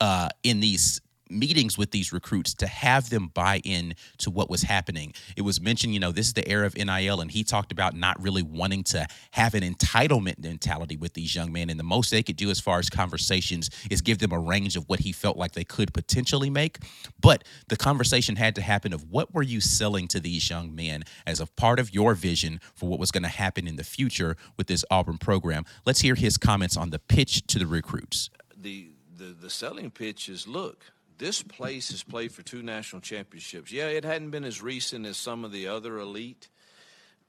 uh, 0.00 0.28
in 0.42 0.60
these 0.60 1.00
meetings 1.30 1.76
with 1.76 1.90
these 1.90 2.12
recruits 2.12 2.54
to 2.54 2.66
have 2.66 3.10
them 3.10 3.30
buy 3.34 3.60
in 3.64 3.94
to 4.18 4.30
what 4.30 4.50
was 4.50 4.62
happening. 4.62 5.12
It 5.36 5.42
was 5.42 5.60
mentioned, 5.60 5.94
you 5.94 6.00
know, 6.00 6.12
this 6.12 6.26
is 6.26 6.34
the 6.34 6.48
era 6.48 6.66
of 6.66 6.76
NIL, 6.76 7.20
and 7.20 7.30
he 7.30 7.44
talked 7.44 7.72
about 7.72 7.94
not 7.94 8.20
really 8.22 8.42
wanting 8.42 8.84
to 8.84 9.06
have 9.32 9.54
an 9.54 9.62
entitlement 9.62 10.38
mentality 10.38 10.96
with 10.96 11.14
these 11.14 11.34
young 11.34 11.52
men. 11.52 11.70
And 11.70 11.78
the 11.78 11.84
most 11.84 12.10
they 12.10 12.22
could 12.22 12.36
do 12.36 12.50
as 12.50 12.60
far 12.60 12.78
as 12.78 12.90
conversations 12.90 13.70
is 13.90 14.00
give 14.00 14.18
them 14.18 14.32
a 14.32 14.38
range 14.38 14.76
of 14.76 14.88
what 14.88 15.00
he 15.00 15.12
felt 15.12 15.36
like 15.36 15.52
they 15.52 15.64
could 15.64 15.92
potentially 15.92 16.50
make. 16.50 16.78
But 17.20 17.44
the 17.68 17.76
conversation 17.76 18.36
had 18.36 18.54
to 18.56 18.62
happen 18.62 18.92
of 18.92 19.10
what 19.10 19.34
were 19.34 19.42
you 19.42 19.60
selling 19.60 20.08
to 20.08 20.20
these 20.20 20.48
young 20.48 20.74
men 20.74 21.04
as 21.26 21.40
a 21.40 21.46
part 21.46 21.78
of 21.78 21.94
your 21.94 22.14
vision 22.14 22.60
for 22.74 22.88
what 22.88 22.98
was 22.98 23.10
going 23.10 23.22
to 23.22 23.28
happen 23.28 23.66
in 23.66 23.76
the 23.76 23.84
future 23.84 24.36
with 24.56 24.66
this 24.66 24.84
Auburn 24.90 25.18
program. 25.18 25.64
Let's 25.84 26.00
hear 26.00 26.14
his 26.14 26.36
comments 26.36 26.76
on 26.76 26.90
the 26.90 26.98
pitch 26.98 27.46
to 27.48 27.58
the 27.58 27.66
recruits. 27.66 28.30
The 28.56 28.90
the, 29.16 29.34
the 29.40 29.50
selling 29.50 29.90
pitch 29.90 30.28
is 30.28 30.46
look, 30.46 30.92
this 31.18 31.42
place 31.42 31.90
has 31.90 32.02
played 32.02 32.32
for 32.32 32.42
two 32.42 32.62
national 32.62 33.00
championships. 33.00 33.72
Yeah, 33.72 33.88
it 33.88 34.04
hadn't 34.04 34.30
been 34.30 34.44
as 34.44 34.62
recent 34.62 35.06
as 35.06 35.16
some 35.16 35.44
of 35.44 35.52
the 35.52 35.68
other 35.68 35.98
elite, 35.98 36.48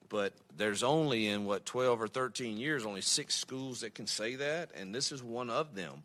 but 0.09 0.33
there's 0.55 0.83
only 0.83 1.27
in 1.27 1.45
what 1.45 1.65
12 1.65 2.01
or 2.01 2.07
13 2.07 2.57
years 2.57 2.85
only 2.85 3.01
six 3.01 3.35
schools 3.35 3.81
that 3.81 3.95
can 3.95 4.07
say 4.07 4.35
that, 4.35 4.71
and 4.75 4.93
this 4.93 5.11
is 5.11 5.23
one 5.23 5.49
of 5.49 5.75
them. 5.75 6.03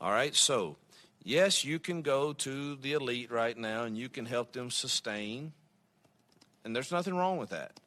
All 0.00 0.10
right, 0.10 0.34
so 0.34 0.76
yes, 1.22 1.64
you 1.64 1.78
can 1.78 2.02
go 2.02 2.32
to 2.34 2.76
the 2.76 2.92
elite 2.92 3.30
right 3.30 3.56
now 3.56 3.84
and 3.84 3.96
you 3.96 4.08
can 4.08 4.26
help 4.26 4.52
them 4.52 4.70
sustain, 4.70 5.52
and 6.64 6.74
there's 6.74 6.92
nothing 6.92 7.14
wrong 7.14 7.38
with 7.38 7.50
that. 7.50 7.78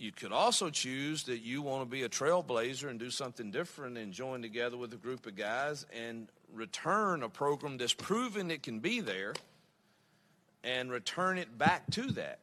You 0.00 0.12
could 0.12 0.32
also 0.32 0.70
choose 0.70 1.24
that 1.24 1.42
you 1.42 1.60
want 1.60 1.82
to 1.82 1.84
be 1.84 2.04
a 2.04 2.08
trailblazer 2.08 2.88
and 2.88 2.98
do 2.98 3.10
something 3.10 3.50
different 3.50 3.98
and 3.98 4.14
join 4.14 4.40
together 4.40 4.78
with 4.78 4.94
a 4.94 4.96
group 4.96 5.26
of 5.26 5.36
guys 5.36 5.84
and 5.94 6.26
return 6.54 7.22
a 7.22 7.28
program 7.28 7.76
that's 7.76 7.92
proven 7.92 8.50
it 8.50 8.62
can 8.62 8.78
be 8.78 9.00
there 9.00 9.34
and 10.64 10.90
return 10.90 11.36
it 11.36 11.58
back 11.58 11.90
to 11.90 12.12
that. 12.12 12.38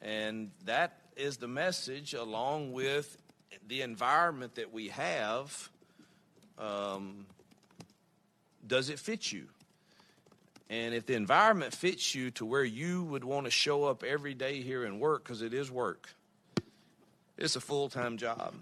And 0.00 0.50
that 0.64 0.96
is 1.14 1.36
the 1.36 1.46
message, 1.46 2.14
along 2.14 2.72
with 2.72 3.18
the 3.68 3.82
environment 3.82 4.54
that 4.54 4.72
we 4.72 4.88
have. 4.88 5.68
Um, 6.58 7.26
does 8.66 8.88
it 8.88 8.98
fit 8.98 9.30
you? 9.30 9.44
And 10.72 10.94
if 10.94 11.04
the 11.04 11.16
environment 11.16 11.74
fits 11.74 12.14
you 12.14 12.30
to 12.30 12.46
where 12.46 12.64
you 12.64 13.04
would 13.04 13.24
want 13.24 13.44
to 13.44 13.50
show 13.50 13.84
up 13.84 14.02
every 14.02 14.32
day 14.32 14.62
here 14.62 14.86
and 14.86 14.98
work, 14.98 15.22
because 15.22 15.42
it 15.42 15.52
is 15.52 15.70
work, 15.70 16.08
it's 17.36 17.56
a 17.56 17.60
full 17.60 17.90
time 17.90 18.16
job. 18.16 18.54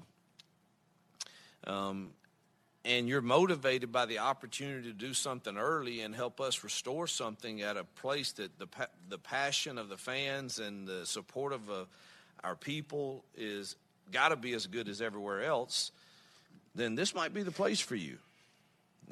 Um, 1.69 2.09
and 2.85 3.09
you're 3.09 3.21
motivated 3.21 3.93
by 3.93 4.07
the 4.07 4.19
opportunity 4.19 4.89
to 4.89 4.93
do 4.93 5.15
something 5.15 5.57
early 5.57 6.01
and 6.01 6.13
help 6.13 6.41
us 6.41 6.65
restore 6.65 7.07
something 7.07 7.63
at 7.63 7.77
a 7.77 7.85
place 7.85 8.33
that 8.33 8.59
the 8.59 8.67
the 9.09 9.19
passion 9.19 9.79
of 9.79 9.89
the 9.89 9.97
fans 9.97 10.59
and 10.59 10.89
the 10.89 11.07
support 11.07 11.53
of 11.53 11.71
uh, 11.71 11.85
our 12.43 12.57
people 12.57 13.23
is 13.37 13.77
got 14.11 14.31
to 14.31 14.37
be 14.37 14.53
as 14.55 14.67
good 14.67 14.89
as 14.89 15.01
everywhere 15.01 15.45
else, 15.45 15.93
then 16.75 16.97
this 16.97 17.15
might 17.15 17.33
be 17.33 17.45
the 17.45 17.53
place 17.53 17.79
for 17.79 17.95
you. 17.95 18.19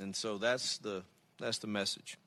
And 0.00 0.16
so 0.16 0.36
that's 0.36 0.78
the 0.78 1.04
that's 1.38 1.58
the 1.58 1.68
message. 1.68 2.18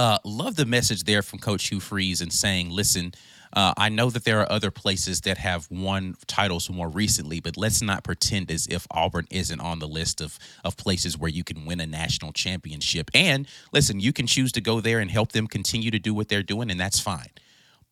Uh, 0.00 0.16
love 0.24 0.56
the 0.56 0.64
message 0.64 1.04
there 1.04 1.20
from 1.20 1.38
Coach 1.38 1.68
Hugh 1.68 1.78
Freeze 1.78 2.22
and 2.22 2.32
saying, 2.32 2.70
listen, 2.70 3.12
uh, 3.52 3.74
I 3.76 3.90
know 3.90 4.08
that 4.08 4.24
there 4.24 4.40
are 4.40 4.50
other 4.50 4.70
places 4.70 5.20
that 5.22 5.36
have 5.36 5.70
won 5.70 6.14
titles 6.26 6.70
more 6.70 6.88
recently, 6.88 7.38
but 7.38 7.58
let's 7.58 7.82
not 7.82 8.02
pretend 8.02 8.50
as 8.50 8.66
if 8.68 8.86
Auburn 8.90 9.26
isn't 9.30 9.60
on 9.60 9.78
the 9.78 9.86
list 9.86 10.22
of 10.22 10.38
of 10.64 10.78
places 10.78 11.18
where 11.18 11.28
you 11.28 11.44
can 11.44 11.66
win 11.66 11.80
a 11.80 11.86
national 11.86 12.32
championship. 12.32 13.10
And 13.12 13.46
listen, 13.74 14.00
you 14.00 14.14
can 14.14 14.26
choose 14.26 14.52
to 14.52 14.62
go 14.62 14.80
there 14.80 15.00
and 15.00 15.10
help 15.10 15.32
them 15.32 15.46
continue 15.46 15.90
to 15.90 15.98
do 15.98 16.14
what 16.14 16.30
they're 16.30 16.42
doing, 16.42 16.70
and 16.70 16.80
that's 16.80 16.98
fine 16.98 17.28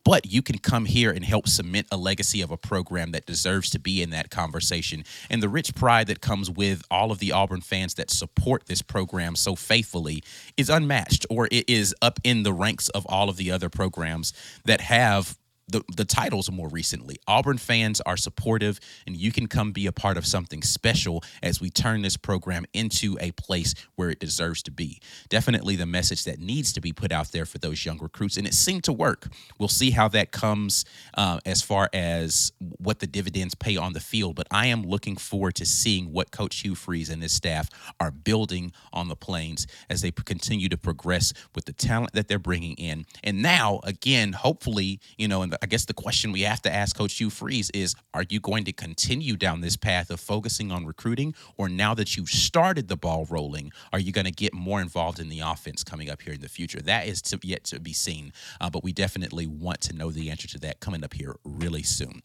but 0.08 0.24
you 0.24 0.40
can 0.40 0.56
come 0.56 0.86
here 0.86 1.10
and 1.10 1.22
help 1.22 1.46
cement 1.46 1.86
a 1.92 1.96
legacy 1.98 2.40
of 2.40 2.50
a 2.50 2.56
program 2.56 3.10
that 3.12 3.26
deserves 3.26 3.68
to 3.68 3.78
be 3.78 4.00
in 4.00 4.08
that 4.08 4.30
conversation. 4.30 5.04
And 5.28 5.42
the 5.42 5.50
rich 5.50 5.74
pride 5.74 6.06
that 6.06 6.22
comes 6.22 6.50
with 6.50 6.82
all 6.90 7.12
of 7.12 7.18
the 7.18 7.32
Auburn 7.32 7.60
fans 7.60 7.92
that 7.96 8.10
support 8.10 8.64
this 8.68 8.80
program 8.80 9.36
so 9.36 9.54
faithfully 9.54 10.22
is 10.56 10.70
unmatched, 10.70 11.26
or 11.28 11.46
it 11.50 11.68
is 11.68 11.94
up 12.00 12.20
in 12.24 12.42
the 12.42 12.54
ranks 12.54 12.88
of 12.88 13.04
all 13.04 13.28
of 13.28 13.36
the 13.36 13.50
other 13.50 13.68
programs 13.68 14.32
that 14.64 14.80
have 14.80 15.36
the, 15.68 15.82
the 15.96 16.04
titles 16.04 16.50
more 16.50 16.68
recently. 16.68 17.16
Auburn 17.26 17.58
fans 17.58 18.00
are 18.02 18.16
supportive, 18.16 18.80
and 19.06 19.16
you 19.16 19.30
can 19.32 19.46
come 19.46 19.72
be 19.72 19.86
a 19.86 19.92
part 19.92 20.16
of 20.16 20.26
something 20.26 20.62
special 20.62 21.22
as 21.42 21.60
we 21.60 21.70
turn 21.70 22.02
this 22.02 22.16
program 22.16 22.64
into 22.72 23.16
a 23.20 23.32
place 23.32 23.74
where 23.96 24.10
it 24.10 24.18
deserves 24.18 24.62
to 24.62 24.70
be. 24.70 25.00
Definitely 25.28 25.76
the 25.76 25.86
message 25.86 26.24
that 26.24 26.38
needs 26.38 26.72
to 26.72 26.80
be 26.80 26.92
put 26.92 27.12
out 27.12 27.32
there 27.32 27.44
for 27.44 27.58
those 27.58 27.84
young 27.84 27.98
recruits, 27.98 28.36
and 28.36 28.46
it 28.46 28.54
seemed 28.54 28.84
to 28.84 28.92
work. 28.92 29.28
We'll 29.58 29.68
see 29.68 29.90
how 29.90 30.08
that 30.08 30.32
comes 30.32 30.84
uh, 31.14 31.40
as 31.44 31.62
far 31.62 31.90
as 31.92 32.52
what 32.58 33.00
the 33.00 33.06
dividends 33.06 33.54
pay 33.54 33.76
on 33.76 33.92
the 33.92 34.00
field, 34.00 34.36
but 34.36 34.46
I 34.50 34.66
am 34.66 34.82
looking 34.82 35.16
forward 35.16 35.54
to 35.56 35.66
seeing 35.66 36.12
what 36.12 36.30
Coach 36.30 36.60
Hugh 36.60 36.74
Freeze 36.74 37.10
and 37.10 37.22
his 37.22 37.32
staff 37.32 37.68
are 38.00 38.10
building 38.10 38.72
on 38.92 39.08
the 39.08 39.16
plains 39.16 39.66
as 39.90 40.00
they 40.00 40.10
continue 40.10 40.68
to 40.68 40.76
progress 40.76 41.32
with 41.54 41.66
the 41.66 41.72
talent 41.72 42.12
that 42.14 42.28
they're 42.28 42.38
bringing 42.38 42.74
in. 42.76 43.04
And 43.22 43.42
now, 43.42 43.80
again, 43.84 44.32
hopefully, 44.32 45.00
you 45.16 45.28
know, 45.28 45.42
in 45.42 45.50
the 45.50 45.57
I 45.62 45.66
guess 45.66 45.84
the 45.84 45.94
question 45.94 46.32
we 46.32 46.42
have 46.42 46.62
to 46.62 46.72
ask 46.72 46.96
Coach 46.96 47.14
Hugh 47.14 47.30
Freeze 47.30 47.70
is 47.70 47.94
Are 48.14 48.24
you 48.28 48.40
going 48.40 48.64
to 48.64 48.72
continue 48.72 49.36
down 49.36 49.60
this 49.60 49.76
path 49.76 50.10
of 50.10 50.20
focusing 50.20 50.70
on 50.70 50.86
recruiting? 50.86 51.34
Or 51.56 51.68
now 51.68 51.94
that 51.94 52.16
you've 52.16 52.28
started 52.28 52.88
the 52.88 52.96
ball 52.96 53.26
rolling, 53.28 53.72
are 53.92 53.98
you 53.98 54.12
going 54.12 54.24
to 54.24 54.32
get 54.32 54.54
more 54.54 54.80
involved 54.80 55.18
in 55.18 55.28
the 55.28 55.40
offense 55.40 55.82
coming 55.82 56.10
up 56.10 56.22
here 56.22 56.34
in 56.34 56.40
the 56.40 56.48
future? 56.48 56.80
That 56.80 57.06
is 57.06 57.22
to, 57.22 57.38
yet 57.42 57.64
to 57.64 57.80
be 57.80 57.92
seen. 57.92 58.32
Uh, 58.60 58.70
but 58.70 58.84
we 58.84 58.92
definitely 58.92 59.46
want 59.46 59.80
to 59.82 59.96
know 59.96 60.10
the 60.10 60.30
answer 60.30 60.48
to 60.48 60.58
that 60.60 60.80
coming 60.80 61.04
up 61.04 61.14
here 61.14 61.36
really 61.44 61.82
soon. 61.82 62.22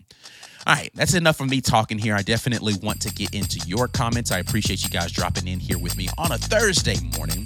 All 0.66 0.76
right, 0.76 0.92
that's 0.94 1.14
enough 1.14 1.42
of 1.42 1.50
me 1.50 1.62
talking 1.62 1.98
here. 1.98 2.16
I 2.16 2.22
definitely 2.22 2.74
want 2.82 3.02
to 3.02 3.14
get 3.14 3.34
into 3.34 3.60
your 3.68 3.88
comments. 3.88 4.32
I 4.32 4.40
appreciate 4.40 4.84
you 4.84 4.90
guys 4.90 5.12
dropping 5.12 5.48
in 5.48 5.60
here 5.60 5.78
with 5.78 5.98
me 5.98 6.08
on 6.18 6.32
a 6.32 6.38
Thursday 6.38 6.98
morning. 7.18 7.46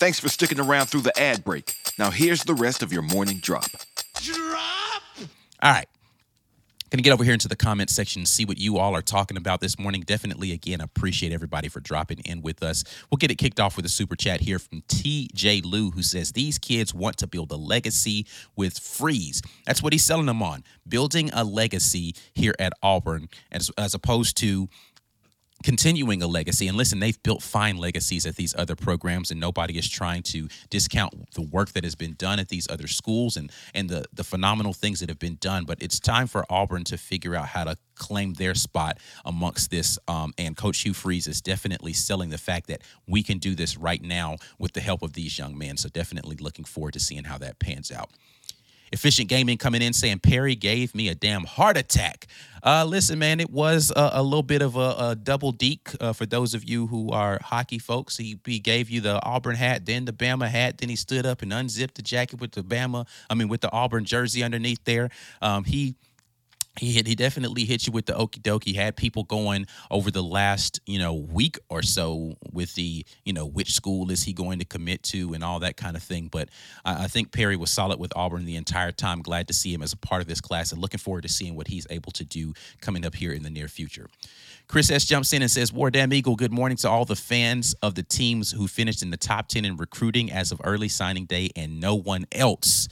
Thanks 0.00 0.18
for 0.18 0.30
sticking 0.30 0.58
around 0.58 0.86
through 0.86 1.02
the 1.02 1.20
ad 1.20 1.44
break. 1.44 1.74
Now 1.98 2.10
here's 2.10 2.44
the 2.44 2.54
rest 2.54 2.82
of 2.82 2.90
your 2.90 3.02
morning 3.02 3.36
drop. 3.36 3.66
Drop! 4.14 5.02
All 5.62 5.72
right. 5.72 5.86
Gonna 6.90 7.02
get 7.02 7.12
over 7.12 7.22
here 7.22 7.34
into 7.34 7.48
the 7.48 7.54
comment 7.54 7.90
section 7.90 8.20
and 8.20 8.28
see 8.28 8.44
what 8.46 8.58
you 8.58 8.78
all 8.78 8.96
are 8.96 9.02
talking 9.02 9.36
about 9.36 9.60
this 9.60 9.78
morning. 9.78 10.00
Definitely, 10.00 10.52
again, 10.52 10.80
appreciate 10.80 11.32
everybody 11.32 11.68
for 11.68 11.78
dropping 11.78 12.18
in 12.24 12.40
with 12.42 12.62
us. 12.64 12.82
We'll 13.10 13.18
get 13.18 13.30
it 13.30 13.36
kicked 13.36 13.60
off 13.60 13.76
with 13.76 13.84
a 13.84 13.90
super 13.90 14.16
chat 14.16 14.40
here 14.40 14.58
from 14.58 14.80
TJ 14.88 15.64
Lou, 15.64 15.90
who 15.90 16.02
says 16.02 16.32
these 16.32 16.58
kids 16.58 16.92
want 16.92 17.18
to 17.18 17.28
build 17.28 17.52
a 17.52 17.56
legacy 17.56 18.26
with 18.56 18.78
Freeze. 18.78 19.42
That's 19.66 19.82
what 19.82 19.92
he's 19.92 20.02
selling 20.02 20.26
them 20.26 20.42
on, 20.42 20.64
building 20.88 21.30
a 21.32 21.44
legacy 21.44 22.16
here 22.34 22.54
at 22.58 22.72
Auburn, 22.82 23.28
as 23.52 23.70
as 23.78 23.94
opposed 23.94 24.36
to 24.38 24.68
continuing 25.62 26.22
a 26.22 26.26
legacy. 26.26 26.68
And 26.68 26.76
listen, 26.76 27.00
they've 27.00 27.22
built 27.22 27.42
fine 27.42 27.76
legacies 27.76 28.26
at 28.26 28.36
these 28.36 28.54
other 28.56 28.76
programs, 28.76 29.30
and 29.30 29.40
nobody 29.40 29.78
is 29.78 29.88
trying 29.88 30.22
to 30.24 30.48
discount 30.68 31.32
the 31.34 31.42
work 31.42 31.70
that 31.72 31.84
has 31.84 31.94
been 31.94 32.14
done 32.14 32.38
at 32.38 32.48
these 32.48 32.68
other 32.70 32.86
schools 32.86 33.36
and 33.36 33.50
and 33.74 33.88
the 33.88 34.04
the 34.12 34.24
phenomenal 34.24 34.72
things 34.72 35.00
that 35.00 35.08
have 35.08 35.18
been 35.18 35.36
done. 35.40 35.64
But 35.64 35.82
it's 35.82 36.00
time 36.00 36.26
for 36.26 36.44
Auburn 36.50 36.84
to 36.84 36.96
figure 36.96 37.34
out 37.34 37.46
how 37.46 37.64
to 37.64 37.76
claim 37.96 38.34
their 38.34 38.54
spot 38.54 38.98
amongst 39.24 39.70
this. 39.70 39.98
Um, 40.08 40.32
and 40.38 40.56
Coach 40.56 40.80
Hugh 40.80 40.94
Freeze 40.94 41.26
is 41.26 41.40
definitely 41.40 41.92
selling 41.92 42.30
the 42.30 42.38
fact 42.38 42.66
that 42.68 42.82
we 43.06 43.22
can 43.22 43.38
do 43.38 43.54
this 43.54 43.76
right 43.76 44.02
now 44.02 44.36
with 44.58 44.72
the 44.72 44.80
help 44.80 45.02
of 45.02 45.12
these 45.12 45.38
young 45.38 45.56
men. 45.56 45.76
So 45.76 45.88
definitely 45.88 46.36
looking 46.36 46.64
forward 46.64 46.94
to 46.94 47.00
seeing 47.00 47.24
how 47.24 47.38
that 47.38 47.58
pans 47.58 47.92
out. 47.92 48.10
Efficient 48.92 49.28
Gaming 49.28 49.56
coming 49.56 49.82
in 49.82 49.92
saying 49.92 50.18
Perry 50.20 50.54
gave 50.54 50.94
me 50.94 51.08
a 51.08 51.14
damn 51.14 51.44
heart 51.44 51.76
attack. 51.76 52.26
Uh, 52.62 52.84
listen, 52.84 53.18
man, 53.18 53.40
it 53.40 53.50
was 53.50 53.90
a, 53.94 54.10
a 54.14 54.22
little 54.22 54.42
bit 54.42 54.60
of 54.60 54.76
a, 54.76 54.94
a 54.98 55.16
double 55.16 55.52
deke 55.52 55.90
uh, 56.00 56.12
for 56.12 56.26
those 56.26 56.52
of 56.52 56.64
you 56.64 56.88
who 56.88 57.10
are 57.10 57.38
hockey 57.42 57.78
folks. 57.78 58.16
He, 58.16 58.38
he 58.44 58.58
gave 58.58 58.90
you 58.90 59.00
the 59.00 59.22
Auburn 59.24 59.56
hat, 59.56 59.86
then 59.86 60.04
the 60.04 60.12
Bama 60.12 60.48
hat, 60.48 60.78
then 60.78 60.88
he 60.88 60.96
stood 60.96 61.24
up 61.24 61.40
and 61.40 61.52
unzipped 61.52 61.94
the 61.94 62.02
jacket 62.02 62.40
with 62.40 62.52
the 62.52 62.62
Bama, 62.62 63.06
I 63.30 63.34
mean, 63.34 63.48
with 63.48 63.62
the 63.62 63.72
Auburn 63.72 64.04
jersey 64.04 64.42
underneath 64.42 64.84
there. 64.84 65.08
Um, 65.40 65.64
he 65.64 65.94
he 66.78 66.92
hit, 66.92 67.06
he 67.06 67.14
definitely 67.14 67.64
hit 67.64 67.86
you 67.86 67.92
with 67.92 68.06
the 68.06 68.12
okie 68.12 68.40
dokie. 68.40 68.68
He 68.68 68.74
had 68.74 68.96
people 68.96 69.24
going 69.24 69.66
over 69.90 70.10
the 70.10 70.22
last 70.22 70.80
you 70.86 70.98
know 70.98 71.14
week 71.14 71.58
or 71.68 71.82
so 71.82 72.36
with 72.52 72.74
the 72.74 73.04
you 73.24 73.32
know 73.32 73.44
which 73.44 73.72
school 73.72 74.10
is 74.10 74.22
he 74.22 74.32
going 74.32 74.58
to 74.60 74.64
commit 74.64 75.02
to 75.04 75.34
and 75.34 75.42
all 75.42 75.60
that 75.60 75.76
kind 75.76 75.96
of 75.96 76.02
thing. 76.02 76.28
But 76.28 76.48
I, 76.84 77.04
I 77.04 77.08
think 77.08 77.32
Perry 77.32 77.56
was 77.56 77.70
solid 77.70 77.98
with 77.98 78.12
Auburn 78.14 78.44
the 78.44 78.56
entire 78.56 78.92
time. 78.92 79.20
Glad 79.22 79.48
to 79.48 79.54
see 79.54 79.72
him 79.72 79.82
as 79.82 79.92
a 79.92 79.96
part 79.96 80.22
of 80.22 80.28
this 80.28 80.40
class 80.40 80.72
and 80.72 80.80
looking 80.80 80.98
forward 80.98 81.22
to 81.22 81.28
seeing 81.28 81.56
what 81.56 81.68
he's 81.68 81.86
able 81.90 82.12
to 82.12 82.24
do 82.24 82.54
coming 82.80 83.04
up 83.04 83.14
here 83.14 83.32
in 83.32 83.42
the 83.42 83.50
near 83.50 83.68
future. 83.68 84.08
Chris 84.68 84.88
S 84.88 85.04
jumps 85.04 85.32
in 85.32 85.42
and 85.42 85.50
says, 85.50 85.72
War 85.72 85.90
Damn 85.90 86.12
Eagle, 86.12 86.36
good 86.36 86.52
morning 86.52 86.76
to 86.78 86.88
all 86.88 87.04
the 87.04 87.16
fans 87.16 87.74
of 87.82 87.96
the 87.96 88.04
teams 88.04 88.52
who 88.52 88.68
finished 88.68 89.02
in 89.02 89.10
the 89.10 89.16
top 89.16 89.48
10 89.48 89.64
in 89.64 89.76
recruiting 89.76 90.30
as 90.30 90.52
of 90.52 90.60
early 90.62 90.88
signing 90.88 91.24
day 91.24 91.50
and 91.56 91.80
no 91.80 91.96
one 91.96 92.24
else. 92.30 92.88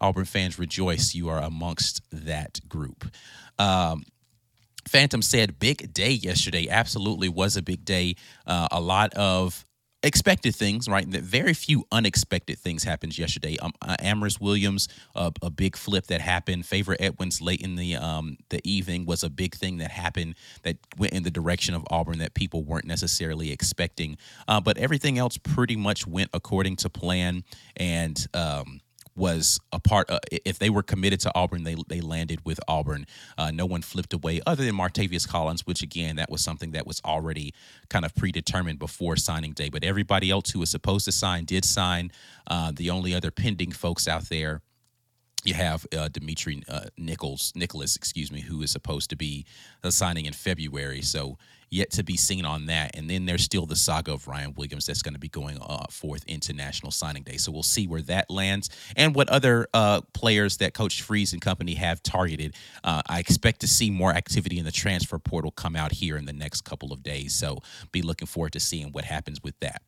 Auburn 0.00 0.24
fans 0.24 0.58
rejoice 0.58 1.14
you 1.14 1.28
are 1.28 1.42
amongst 1.42 2.02
that 2.10 2.60
group. 2.68 3.10
Um, 3.58 4.04
Phantom 4.88 5.22
said, 5.22 5.58
big 5.58 5.92
day 5.92 6.10
yesterday. 6.10 6.68
Absolutely 6.68 7.28
was 7.28 7.56
a 7.56 7.62
big 7.62 7.84
day. 7.84 8.16
Uh, 8.46 8.68
a 8.72 8.80
lot 8.80 9.12
of 9.14 9.64
expected 10.02 10.54
things, 10.54 10.88
right? 10.88 11.06
Very 11.06 11.52
few 11.52 11.84
unexpected 11.92 12.58
things 12.58 12.84
happened 12.84 13.16
yesterday. 13.18 13.58
Um, 13.58 13.72
uh, 13.82 13.96
Amaris 14.00 14.40
Williams, 14.40 14.88
uh, 15.14 15.30
a 15.42 15.50
big 15.50 15.76
flip 15.76 16.06
that 16.06 16.20
happened. 16.20 16.64
Favor 16.64 16.96
Edwards 16.98 17.40
late 17.40 17.60
in 17.60 17.76
the 17.76 17.96
um, 17.96 18.38
the 18.48 18.60
evening 18.64 19.04
was 19.04 19.22
a 19.22 19.30
big 19.30 19.54
thing 19.54 19.78
that 19.78 19.90
happened 19.90 20.36
that 20.62 20.78
went 20.96 21.12
in 21.12 21.22
the 21.22 21.30
direction 21.30 21.74
of 21.74 21.84
Auburn 21.90 22.18
that 22.18 22.34
people 22.34 22.64
weren't 22.64 22.86
necessarily 22.86 23.52
expecting. 23.52 24.16
Uh, 24.48 24.60
but 24.60 24.78
everything 24.78 25.18
else 25.18 25.36
pretty 25.36 25.76
much 25.76 26.06
went 26.06 26.30
according 26.32 26.76
to 26.76 26.88
plan, 26.88 27.44
and 27.76 28.26
um, 28.32 28.80
was 29.16 29.60
a 29.72 29.80
part 29.80 30.08
of, 30.08 30.20
if 30.30 30.58
they 30.58 30.70
were 30.70 30.82
committed 30.82 31.20
to 31.20 31.32
Auburn, 31.34 31.64
they 31.64 31.76
they 31.88 32.00
landed 32.00 32.44
with 32.44 32.60
Auburn. 32.68 33.06
Uh, 33.36 33.50
no 33.50 33.66
one 33.66 33.82
flipped 33.82 34.12
away 34.12 34.40
other 34.46 34.64
than 34.64 34.74
Martavius 34.74 35.28
Collins, 35.28 35.66
which 35.66 35.82
again, 35.82 36.16
that 36.16 36.30
was 36.30 36.42
something 36.42 36.72
that 36.72 36.86
was 36.86 37.00
already 37.04 37.52
kind 37.88 38.04
of 38.04 38.14
predetermined 38.14 38.78
before 38.78 39.16
signing 39.16 39.52
day. 39.52 39.68
But 39.68 39.84
everybody 39.84 40.30
else 40.30 40.50
who 40.50 40.60
was 40.60 40.70
supposed 40.70 41.04
to 41.06 41.12
sign 41.12 41.44
did 41.44 41.64
sign. 41.64 42.10
Uh, 42.46 42.72
the 42.74 42.90
only 42.90 43.14
other 43.14 43.30
pending 43.30 43.72
folks 43.72 44.08
out 44.08 44.28
there 44.28 44.62
you 45.44 45.54
have 45.54 45.86
uh, 45.96 46.08
Dimitri 46.08 46.62
uh, 46.68 46.86
Nichols, 46.98 47.52
Nicholas, 47.54 47.96
excuse 47.96 48.30
me, 48.30 48.40
who 48.40 48.62
is 48.62 48.70
supposed 48.70 49.10
to 49.10 49.16
be 49.16 49.46
uh, 49.82 49.90
signing 49.90 50.26
in 50.26 50.32
February. 50.32 51.00
So 51.00 51.38
yet 51.70 51.90
to 51.92 52.02
be 52.02 52.16
seen 52.16 52.44
on 52.44 52.66
that. 52.66 52.96
And 52.96 53.08
then 53.08 53.26
there's 53.26 53.42
still 53.42 53.66
the 53.66 53.76
saga 53.76 54.12
of 54.12 54.26
Ryan 54.26 54.54
Williams 54.56 54.86
that's 54.86 55.02
going 55.02 55.14
to 55.14 55.20
be 55.20 55.28
going 55.28 55.58
uh, 55.60 55.86
forth 55.90 56.24
into 56.26 56.52
National 56.52 56.90
Signing 56.90 57.22
Day. 57.22 57.36
So 57.36 57.52
we'll 57.52 57.62
see 57.62 57.86
where 57.86 58.02
that 58.02 58.30
lands 58.30 58.70
and 58.96 59.14
what 59.14 59.28
other 59.28 59.68
uh, 59.72 60.00
players 60.12 60.58
that 60.58 60.74
Coach 60.74 61.02
Freeze 61.02 61.32
and 61.32 61.40
company 61.40 61.74
have 61.74 62.02
targeted. 62.02 62.54
Uh, 62.82 63.02
I 63.08 63.20
expect 63.20 63.60
to 63.60 63.68
see 63.68 63.90
more 63.90 64.12
activity 64.12 64.58
in 64.58 64.64
the 64.64 64.72
transfer 64.72 65.18
portal 65.18 65.50
come 65.50 65.76
out 65.76 65.92
here 65.92 66.16
in 66.16 66.24
the 66.24 66.32
next 66.32 66.62
couple 66.62 66.92
of 66.92 67.02
days. 67.02 67.34
So 67.34 67.58
be 67.92 68.02
looking 68.02 68.26
forward 68.26 68.52
to 68.52 68.60
seeing 68.60 68.92
what 68.92 69.04
happens 69.04 69.42
with 69.42 69.58
that. 69.60 69.82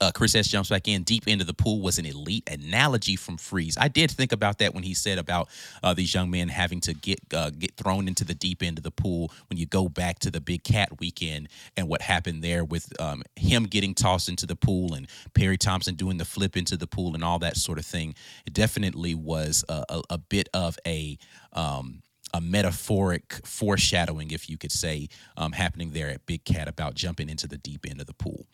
Uh, 0.00 0.10
Chris 0.12 0.34
S 0.34 0.48
jumps 0.48 0.68
back 0.68 0.88
in. 0.88 1.02
Deep 1.02 1.26
into 1.26 1.44
the 1.44 1.54
pool 1.54 1.80
was 1.80 1.98
an 1.98 2.06
elite 2.06 2.48
analogy 2.50 3.16
from 3.16 3.36
Freeze. 3.38 3.78
I 3.80 3.88
did 3.88 4.10
think 4.10 4.32
about 4.32 4.58
that 4.58 4.74
when 4.74 4.82
he 4.82 4.94
said 4.94 5.18
about 5.18 5.48
uh, 5.82 5.94
these 5.94 6.12
young 6.12 6.30
men 6.30 6.48
having 6.48 6.80
to 6.80 6.94
get 6.94 7.18
uh, 7.32 7.50
get 7.50 7.76
thrown 7.76 8.06
into 8.06 8.24
the 8.24 8.34
deep 8.34 8.62
end 8.62 8.78
of 8.78 8.84
the 8.84 8.90
pool. 8.90 9.32
When 9.48 9.58
you 9.58 9.66
go 9.66 9.88
back 9.88 10.18
to 10.20 10.30
the 10.30 10.40
Big 10.40 10.64
Cat 10.64 11.00
weekend 11.00 11.48
and 11.76 11.88
what 11.88 12.02
happened 12.02 12.44
there 12.44 12.64
with 12.64 12.92
um, 13.00 13.22
him 13.36 13.64
getting 13.64 13.94
tossed 13.94 14.28
into 14.28 14.46
the 14.46 14.56
pool 14.56 14.94
and 14.94 15.08
Perry 15.34 15.56
Thompson 15.56 15.94
doing 15.94 16.18
the 16.18 16.24
flip 16.24 16.56
into 16.56 16.76
the 16.76 16.86
pool 16.86 17.14
and 17.14 17.24
all 17.24 17.38
that 17.38 17.56
sort 17.56 17.78
of 17.78 17.86
thing, 17.86 18.14
it 18.46 18.52
definitely 18.52 19.14
was 19.14 19.64
a, 19.68 19.84
a, 19.88 20.02
a 20.10 20.18
bit 20.18 20.48
of 20.52 20.78
a 20.86 21.18
um, 21.52 22.02
a 22.34 22.40
metaphoric 22.40 23.40
foreshadowing, 23.44 24.30
if 24.30 24.50
you 24.50 24.58
could 24.58 24.72
say, 24.72 25.08
um, 25.38 25.52
happening 25.52 25.92
there 25.92 26.08
at 26.08 26.26
Big 26.26 26.44
Cat 26.44 26.68
about 26.68 26.94
jumping 26.94 27.30
into 27.30 27.46
the 27.46 27.56
deep 27.56 27.86
end 27.88 28.00
of 28.00 28.06
the 28.06 28.12
pool. 28.12 28.46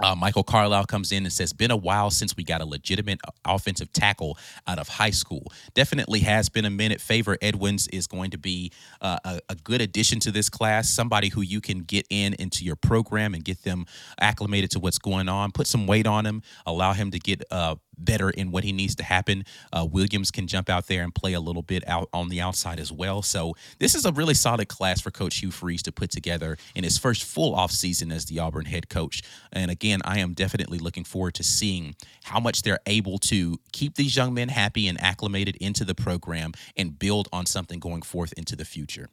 Uh, 0.00 0.14
Michael 0.14 0.42
Carlisle 0.42 0.84
comes 0.84 1.12
in 1.12 1.24
and 1.24 1.32
says, 1.32 1.52
Been 1.52 1.70
a 1.70 1.76
while 1.76 2.10
since 2.10 2.36
we 2.36 2.44
got 2.44 2.60
a 2.60 2.64
legitimate 2.64 3.20
offensive 3.44 3.92
tackle 3.92 4.38
out 4.66 4.78
of 4.78 4.88
high 4.88 5.10
school. 5.10 5.52
Definitely 5.74 6.20
has 6.20 6.48
been 6.48 6.64
a 6.64 6.70
minute. 6.70 7.00
Favor 7.00 7.36
Edwards 7.42 7.88
is 7.88 8.06
going 8.06 8.30
to 8.30 8.38
be 8.38 8.72
uh, 9.00 9.18
a, 9.24 9.40
a, 9.50 9.54
good 9.54 9.80
addition 9.80 10.20
to 10.20 10.30
this 10.30 10.48
class, 10.48 10.88
somebody 10.88 11.28
who 11.28 11.40
you 11.40 11.60
can 11.60 11.80
get 11.80 12.06
in 12.10 12.34
into 12.34 12.64
your 12.64 12.76
program 12.76 13.34
and 13.34 13.44
get 13.44 13.62
them 13.64 13.86
acclimated 14.20 14.70
to 14.70 14.78
what's 14.78 14.98
going 14.98 15.28
on, 15.28 15.52
put 15.52 15.66
some 15.66 15.86
weight 15.86 16.06
on 16.06 16.24
him, 16.24 16.42
allow 16.64 16.92
him 16.92 17.10
to 17.10 17.18
get 17.18 17.42
uh, 17.50 17.74
better 17.98 18.30
in 18.30 18.50
what 18.50 18.64
he 18.64 18.72
needs 18.72 18.94
to 18.96 19.02
happen. 19.02 19.44
Uh, 19.72 19.86
Williams 19.90 20.30
can 20.30 20.46
jump 20.46 20.68
out 20.68 20.86
there 20.86 21.02
and 21.02 21.14
play 21.14 21.32
a 21.32 21.40
little 21.40 21.62
bit 21.62 21.86
out 21.88 22.08
on 22.12 22.28
the 22.28 22.40
outside 22.40 22.80
as 22.80 22.92
well. 22.92 23.22
So 23.22 23.54
this 23.78 23.94
is 23.94 24.04
a 24.04 24.12
really 24.12 24.34
solid 24.34 24.68
class 24.68 25.00
for 25.00 25.10
Coach 25.10 25.38
Hugh 25.38 25.50
Freeze 25.50 25.82
to 25.82 25.92
put 25.92 26.10
together 26.10 26.56
in 26.74 26.84
his 26.84 26.98
first 26.98 27.24
full 27.24 27.54
offseason 27.54 28.12
as 28.12 28.26
the 28.26 28.38
Auburn 28.38 28.66
head 28.66 28.88
coach. 28.88 29.22
And 29.52 29.70
again, 29.70 30.00
I 30.04 30.18
am 30.18 30.34
definitely 30.34 30.78
looking 30.78 31.04
forward 31.04 31.34
to 31.34 31.44
seeing 31.44 31.94
how 32.24 32.40
much 32.40 32.62
they're 32.62 32.80
able 32.86 33.18
to 33.18 33.58
keep 33.72 33.94
these 33.94 34.16
young 34.16 34.34
men 34.34 34.48
happy 34.48 34.88
and 34.88 35.00
acclimated 35.00 35.56
into 35.56 35.84
the 35.84 35.94
program 35.94 36.52
and 36.76 36.98
build 36.98 37.28
on 37.32 37.46
something 37.46 37.78
going 37.78 38.02
forth 38.02 38.32
into 38.34 38.56
the 38.56 38.64
future. 38.64 39.08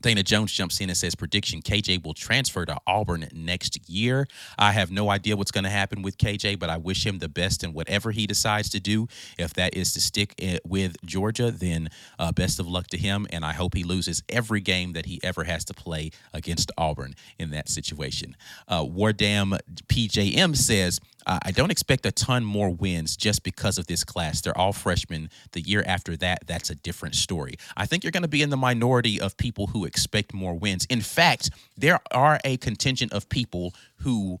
Dana 0.00 0.22
Jones 0.22 0.52
jumps 0.52 0.80
in 0.80 0.88
and 0.88 0.96
says 0.96 1.14
prediction 1.14 1.62
KJ 1.62 2.04
will 2.04 2.14
transfer 2.14 2.64
to 2.64 2.76
Auburn 2.86 3.28
next 3.32 3.88
year. 3.88 4.26
I 4.58 4.72
have 4.72 4.90
no 4.90 5.10
idea 5.10 5.36
what's 5.36 5.50
going 5.50 5.64
to 5.64 5.70
happen 5.70 6.02
with 6.02 6.18
KJ, 6.18 6.58
but 6.58 6.70
I 6.70 6.76
wish 6.76 7.04
him 7.04 7.18
the 7.18 7.28
best 7.28 7.62
in 7.62 7.72
whatever 7.72 8.10
he 8.10 8.26
decides 8.26 8.68
to 8.70 8.80
do. 8.80 9.08
If 9.38 9.54
that 9.54 9.74
is 9.74 9.92
to 9.94 10.00
stick 10.00 10.34
with 10.64 10.96
Georgia, 11.04 11.50
then 11.50 11.90
uh, 12.18 12.32
best 12.32 12.58
of 12.58 12.66
luck 12.66 12.86
to 12.88 12.98
him. 12.98 13.26
And 13.30 13.44
I 13.44 13.52
hope 13.52 13.74
he 13.74 13.84
loses 13.84 14.22
every 14.28 14.60
game 14.60 14.92
that 14.92 15.06
he 15.06 15.20
ever 15.22 15.44
has 15.44 15.64
to 15.66 15.74
play 15.74 16.10
against 16.32 16.70
Auburn 16.78 17.14
in 17.38 17.50
that 17.50 17.68
situation. 17.68 18.36
Uh, 18.68 18.84
Wardam 18.84 19.58
PJM 19.88 20.56
says 20.56 21.00
uh, 21.26 21.38
I 21.42 21.50
don't 21.50 21.70
expect 21.70 22.06
a 22.06 22.12
ton 22.12 22.44
more 22.44 22.70
wins 22.70 23.16
just 23.16 23.42
because 23.42 23.78
of 23.78 23.86
this 23.86 24.04
class. 24.04 24.40
They're 24.40 24.56
all 24.56 24.72
freshmen. 24.72 25.30
The 25.52 25.60
year 25.60 25.82
after 25.86 26.16
that, 26.18 26.46
that's 26.46 26.70
a 26.70 26.74
different 26.74 27.14
story. 27.14 27.56
I 27.76 27.86
think 27.86 28.04
you're 28.04 28.10
going 28.10 28.22
to 28.22 28.28
be 28.28 28.42
in 28.42 28.50
the 28.50 28.56
minority 28.56 29.20
of 29.20 29.36
people 29.36 29.68
who 29.68 29.84
expect 29.84 30.32
more 30.32 30.54
wins. 30.54 30.86
In 30.86 31.00
fact, 31.00 31.50
there 31.76 32.00
are 32.10 32.40
a 32.44 32.56
contingent 32.56 33.12
of 33.12 33.28
people 33.28 33.74
who 33.96 34.40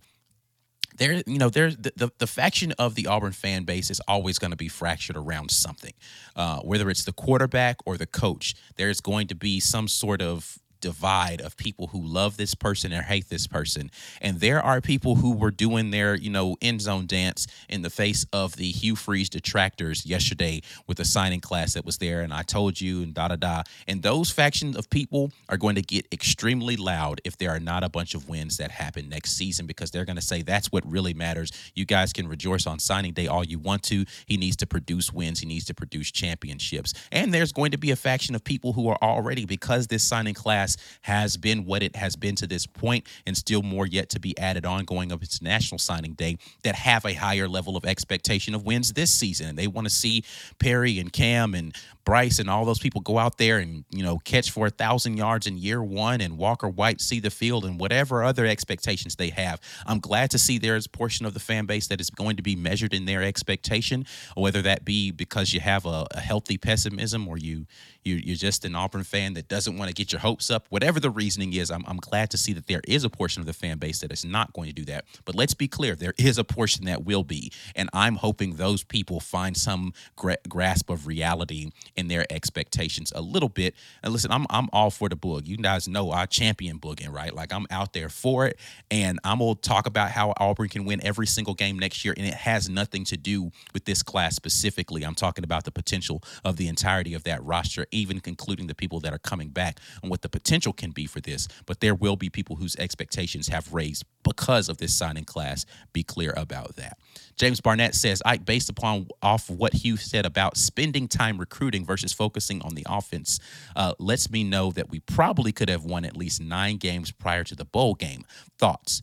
there 0.96 1.22
you 1.26 1.38
know 1.38 1.48
there's 1.48 1.76
the, 1.76 1.92
the, 1.96 2.10
the, 2.18 2.26
faction 2.26 2.72
of 2.72 2.94
the 2.94 3.06
auburn 3.06 3.32
fan 3.32 3.64
base 3.64 3.90
is 3.90 4.00
always 4.06 4.38
going 4.38 4.50
to 4.50 4.56
be 4.56 4.68
fractured 4.68 5.16
around 5.16 5.50
something 5.50 5.94
uh, 6.36 6.58
whether 6.60 6.90
it's 6.90 7.04
the 7.04 7.12
quarterback 7.12 7.76
or 7.86 7.96
the 7.96 8.06
coach 8.06 8.54
there's 8.76 9.00
going 9.00 9.26
to 9.26 9.34
be 9.34 9.60
some 9.60 9.88
sort 9.88 10.20
of 10.20 10.58
divide 10.80 11.40
of 11.40 11.56
people 11.56 11.88
who 11.88 12.00
love 12.02 12.36
this 12.36 12.54
person 12.54 12.92
or 12.92 13.02
hate 13.02 13.28
this 13.28 13.46
person. 13.46 13.90
And 14.20 14.40
there 14.40 14.62
are 14.62 14.80
people 14.80 15.16
who 15.16 15.34
were 15.34 15.50
doing 15.50 15.90
their, 15.90 16.14
you 16.14 16.30
know, 16.30 16.56
end 16.60 16.82
zone 16.82 17.06
dance 17.06 17.46
in 17.68 17.82
the 17.82 17.90
face 17.90 18.26
of 18.32 18.56
the 18.56 18.70
Hugh 18.70 18.96
Freeze 18.96 19.28
detractors 19.28 20.06
yesterday 20.06 20.62
with 20.86 20.98
the 20.98 21.04
signing 21.04 21.40
class 21.40 21.74
that 21.74 21.84
was 21.84 21.98
there. 21.98 22.22
And 22.22 22.32
I 22.32 22.42
told 22.42 22.80
you, 22.80 23.02
and 23.02 23.14
da 23.14 23.28
da 23.28 23.36
da. 23.36 23.62
And 23.86 24.02
those 24.02 24.30
factions 24.30 24.76
of 24.76 24.90
people 24.90 25.32
are 25.48 25.56
going 25.56 25.74
to 25.74 25.82
get 25.82 26.06
extremely 26.12 26.76
loud 26.76 27.20
if 27.24 27.36
there 27.36 27.50
are 27.50 27.60
not 27.60 27.84
a 27.84 27.88
bunch 27.88 28.14
of 28.14 28.28
wins 28.28 28.56
that 28.56 28.70
happen 28.70 29.08
next 29.08 29.32
season 29.32 29.66
because 29.66 29.90
they're 29.90 30.04
going 30.04 30.16
to 30.16 30.22
say 30.22 30.42
that's 30.42 30.72
what 30.72 30.84
really 30.90 31.14
matters. 31.14 31.52
You 31.74 31.84
guys 31.84 32.12
can 32.12 32.28
rejoice 32.28 32.66
on 32.66 32.78
signing 32.78 33.12
day 33.12 33.26
all 33.26 33.44
you 33.44 33.58
want 33.58 33.82
to. 33.84 34.04
He 34.26 34.36
needs 34.36 34.56
to 34.56 34.66
produce 34.66 35.12
wins, 35.12 35.40
he 35.40 35.46
needs 35.46 35.64
to 35.66 35.74
produce 35.74 36.10
championships. 36.10 36.94
And 37.12 37.32
there's 37.32 37.52
going 37.52 37.72
to 37.72 37.78
be 37.78 37.90
a 37.90 37.96
faction 37.96 38.34
of 38.34 38.44
people 38.44 38.72
who 38.72 38.88
are 38.88 38.98
already, 39.02 39.44
because 39.44 39.86
this 39.86 40.02
signing 40.02 40.34
class 40.34 40.69
has 41.02 41.36
been 41.36 41.64
what 41.64 41.82
it 41.82 41.96
has 41.96 42.16
been 42.16 42.34
to 42.36 42.46
this 42.46 42.66
point, 42.66 43.06
and 43.26 43.36
still 43.36 43.62
more 43.62 43.86
yet 43.86 44.08
to 44.10 44.20
be 44.20 44.36
added 44.38 44.66
on 44.66 44.84
going 44.84 45.12
up 45.12 45.22
its 45.22 45.42
national 45.42 45.78
signing 45.78 46.12
day 46.12 46.36
that 46.62 46.74
have 46.74 47.04
a 47.04 47.14
higher 47.14 47.48
level 47.48 47.76
of 47.76 47.84
expectation 47.84 48.54
of 48.54 48.64
wins 48.64 48.92
this 48.92 49.10
season. 49.10 49.48
And 49.48 49.58
they 49.58 49.66
want 49.66 49.86
to 49.86 49.92
see 49.92 50.24
Perry 50.58 50.98
and 50.98 51.12
Cam 51.12 51.54
and 51.54 51.74
Bryce 52.10 52.38
and 52.38 52.48
all 52.48 52.64
those 52.64 52.78
people 52.78 53.00
go 53.00 53.18
out 53.18 53.38
there 53.38 53.58
and 53.58 53.84
you 53.90 54.02
know 54.02 54.18
catch 54.18 54.50
for 54.50 54.66
a 54.66 54.70
thousand 54.70 55.16
yards 55.16 55.46
in 55.46 55.58
year 55.58 55.82
one, 55.82 56.20
and 56.20 56.38
Walker 56.38 56.68
White 56.68 57.00
see 57.00 57.20
the 57.20 57.30
field 57.30 57.64
and 57.64 57.80
whatever 57.80 58.22
other 58.22 58.46
expectations 58.46 59.16
they 59.16 59.30
have. 59.30 59.60
I'm 59.86 60.00
glad 60.00 60.30
to 60.30 60.38
see 60.38 60.58
there's 60.58 60.86
a 60.86 60.90
portion 60.90 61.26
of 61.26 61.34
the 61.34 61.40
fan 61.40 61.66
base 61.66 61.88
that 61.88 62.00
is 62.00 62.10
going 62.10 62.36
to 62.36 62.42
be 62.42 62.54
measured 62.54 62.94
in 62.94 63.06
their 63.06 63.22
expectation, 63.22 64.06
whether 64.36 64.62
that 64.62 64.84
be 64.84 65.10
because 65.10 65.52
you 65.52 65.60
have 65.60 65.84
a, 65.84 66.06
a 66.12 66.20
healthy 66.20 66.58
pessimism 66.58 67.26
or 67.26 67.38
you 67.38 67.66
you, 68.02 68.14
you're 68.14 68.36
just 68.36 68.64
an 68.64 68.74
Auburn 68.74 69.04
fan 69.04 69.34
that 69.34 69.48
doesn't 69.48 69.76
want 69.76 69.88
to 69.88 69.94
get 69.94 70.10
your 70.10 70.20
hopes 70.20 70.50
up 70.50 70.60
up, 70.60 70.70
whatever 70.70 71.00
the 71.00 71.10
reasoning 71.10 71.52
is, 71.54 71.70
I'm, 71.70 71.84
I'm 71.86 71.96
glad 71.96 72.30
to 72.30 72.38
see 72.38 72.52
that 72.52 72.66
there 72.66 72.82
is 72.86 73.04
a 73.04 73.10
portion 73.10 73.40
of 73.40 73.46
the 73.46 73.52
fan 73.52 73.78
base 73.78 74.00
that 74.00 74.12
is 74.12 74.24
not 74.24 74.52
going 74.52 74.68
to 74.68 74.74
do 74.74 74.84
that. 74.86 75.04
But 75.24 75.34
let's 75.34 75.54
be 75.54 75.68
clear, 75.68 75.94
there 75.94 76.14
is 76.18 76.38
a 76.38 76.44
portion 76.44 76.84
that 76.84 77.04
will 77.04 77.24
be. 77.24 77.52
And 77.74 77.88
I'm 77.92 78.16
hoping 78.16 78.56
those 78.56 78.84
people 78.84 79.20
find 79.20 79.56
some 79.56 79.92
gra- 80.16 80.38
grasp 80.48 80.90
of 80.90 81.06
reality 81.06 81.70
their 82.08 82.26
expectations 82.30 83.12
a 83.14 83.20
little 83.20 83.48
bit. 83.48 83.74
And 84.02 84.12
listen, 84.12 84.30
I'm, 84.30 84.46
I'm 84.50 84.68
all 84.72 84.90
for 84.90 85.08
the 85.08 85.16
book. 85.16 85.46
You 85.46 85.56
guys 85.56 85.88
know 85.88 86.10
I 86.10 86.26
champion 86.26 86.78
booking, 86.78 87.10
right? 87.10 87.34
Like 87.34 87.52
I'm 87.52 87.66
out 87.70 87.92
there 87.92 88.08
for 88.08 88.46
it. 88.46 88.58
And 88.90 89.18
I'm 89.24 89.40
to 89.40 89.54
talk 89.54 89.86
about 89.86 90.10
how 90.10 90.34
Auburn 90.38 90.68
can 90.68 90.84
win 90.84 91.00
every 91.02 91.26
single 91.26 91.54
game 91.54 91.78
next 91.78 92.04
year. 92.04 92.14
And 92.16 92.26
it 92.26 92.34
has 92.34 92.68
nothing 92.68 93.04
to 93.04 93.16
do 93.16 93.50
with 93.72 93.84
this 93.84 94.02
class 94.02 94.36
specifically. 94.36 95.02
I'm 95.02 95.14
talking 95.14 95.44
about 95.44 95.64
the 95.64 95.70
potential 95.70 96.22
of 96.44 96.56
the 96.56 96.68
entirety 96.68 97.14
of 97.14 97.24
that 97.24 97.42
roster, 97.42 97.86
even 97.90 98.20
including 98.24 98.66
the 98.66 98.74
people 98.74 99.00
that 99.00 99.12
are 99.12 99.18
coming 99.18 99.48
back 99.48 99.78
and 100.02 100.10
what 100.10 100.22
the 100.22 100.28
potential 100.28 100.72
can 100.72 100.90
be 100.90 101.06
for 101.06 101.20
this. 101.20 101.48
But 101.66 101.80
there 101.80 101.94
will 101.94 102.16
be 102.16 102.28
people 102.28 102.56
whose 102.56 102.76
expectations 102.76 103.48
have 103.48 103.72
raised 103.72 104.04
because 104.22 104.68
of 104.68 104.78
this 104.78 104.94
signing 104.94 105.24
class. 105.24 105.64
Be 105.92 106.02
clear 106.02 106.34
about 106.36 106.76
that. 106.76 106.98
James 107.36 107.60
Barnett 107.60 107.94
says, 107.94 108.20
Ike, 108.26 108.44
based 108.44 108.68
upon 108.68 109.08
off 109.22 109.48
what 109.48 109.72
Hugh 109.72 109.96
said 109.96 110.26
about 110.26 110.58
spending 110.58 111.08
time 111.08 111.38
recruiting 111.38 111.79
versus 111.84 112.12
focusing 112.12 112.62
on 112.62 112.74
the 112.74 112.86
offense, 112.88 113.38
uh, 113.76 113.94
lets 113.98 114.30
me 114.30 114.44
know 114.44 114.70
that 114.72 114.90
we 114.90 115.00
probably 115.00 115.52
could 115.52 115.68
have 115.68 115.84
won 115.84 116.04
at 116.04 116.16
least 116.16 116.40
nine 116.40 116.76
games 116.76 117.10
prior 117.10 117.44
to 117.44 117.54
the 117.54 117.64
bowl 117.64 117.94
game. 117.94 118.24
Thoughts? 118.58 119.02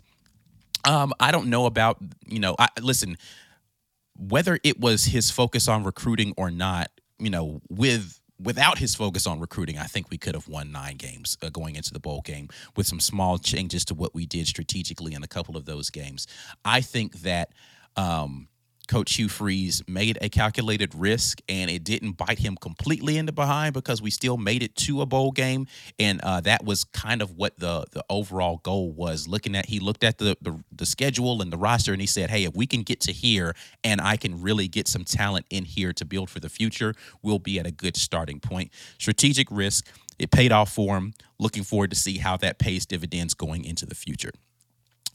Um, 0.85 1.13
I 1.19 1.31
don't 1.31 1.47
know 1.47 1.65
about, 1.65 1.97
you 2.25 2.39
know, 2.39 2.55
I, 2.57 2.69
listen, 2.81 3.17
whether 4.15 4.59
it 4.63 4.79
was 4.79 5.05
his 5.05 5.29
focus 5.31 5.67
on 5.67 5.83
recruiting 5.83 6.33
or 6.37 6.49
not, 6.49 6.89
you 7.19 7.29
know, 7.29 7.61
with 7.69 8.19
without 8.39 8.77
his 8.77 8.93
focus 8.95 9.25
on 9.25 9.39
recruiting, 9.39 9.77
I 9.77 9.85
think 9.85 10.09
we 10.09 10.17
could 10.17 10.35
have 10.35 10.47
won 10.47 10.71
nine 10.71 10.97
games 10.97 11.37
uh, 11.41 11.49
going 11.49 11.75
into 11.75 11.91
the 11.91 11.99
bowl 11.99 12.21
game 12.21 12.49
with 12.75 12.85
some 12.85 12.99
small 12.99 13.37
changes 13.37 13.83
to 13.85 13.95
what 13.95 14.13
we 14.13 14.25
did 14.25 14.47
strategically 14.47 15.13
in 15.13 15.23
a 15.23 15.27
couple 15.27 15.57
of 15.57 15.65
those 15.65 15.89
games. 15.89 16.27
I 16.63 16.81
think 16.81 17.21
that 17.21 17.53
um, 17.95 18.47
Coach 18.87 19.15
Hugh 19.15 19.27
Freeze 19.27 19.83
made 19.87 20.17
a 20.21 20.29
calculated 20.29 20.95
risk, 20.95 21.41
and 21.49 21.69
it 21.69 21.83
didn't 21.83 22.13
bite 22.13 22.39
him 22.39 22.55
completely 22.55 23.17
in 23.17 23.25
the 23.25 23.31
behind 23.31 23.73
because 23.73 24.01
we 24.01 24.09
still 24.09 24.37
made 24.37 24.63
it 24.63 24.75
to 24.77 25.01
a 25.01 25.05
bowl 25.05 25.31
game, 25.31 25.67
and 25.99 26.21
uh, 26.21 26.41
that 26.41 26.63
was 26.63 26.83
kind 26.85 27.21
of 27.21 27.31
what 27.31 27.59
the 27.59 27.85
the 27.91 28.03
overall 28.09 28.57
goal 28.63 28.91
was. 28.91 29.27
Looking 29.27 29.55
at 29.55 29.67
he 29.67 29.79
looked 29.79 30.03
at 30.03 30.17
the, 30.17 30.37
the 30.41 30.63
the 30.71 30.85
schedule 30.85 31.41
and 31.41 31.51
the 31.51 31.57
roster, 31.57 31.91
and 31.91 32.01
he 32.01 32.07
said, 32.07 32.29
"Hey, 32.29 32.45
if 32.45 32.55
we 32.55 32.65
can 32.65 32.83
get 32.83 33.01
to 33.01 33.11
here, 33.11 33.55
and 33.83 33.99
I 33.99 34.17
can 34.17 34.41
really 34.41 34.67
get 34.67 34.87
some 34.87 35.03
talent 35.03 35.45
in 35.49 35.65
here 35.65 35.93
to 35.93 36.05
build 36.05 36.29
for 36.29 36.39
the 36.39 36.49
future, 36.49 36.93
we'll 37.21 37.39
be 37.39 37.59
at 37.59 37.67
a 37.67 37.71
good 37.71 37.97
starting 37.97 38.39
point." 38.39 38.71
Strategic 38.97 39.47
risk. 39.51 39.87
It 40.19 40.31
paid 40.31 40.51
off 40.51 40.71
for 40.71 40.97
him. 40.97 41.13
Looking 41.37 41.63
forward 41.63 41.91
to 41.91 41.95
see 41.95 42.17
how 42.17 42.37
that 42.37 42.57
pays 42.57 42.87
dividends 42.87 43.35
going 43.35 43.65
into 43.65 43.85
the 43.85 43.93
future. 43.93 44.31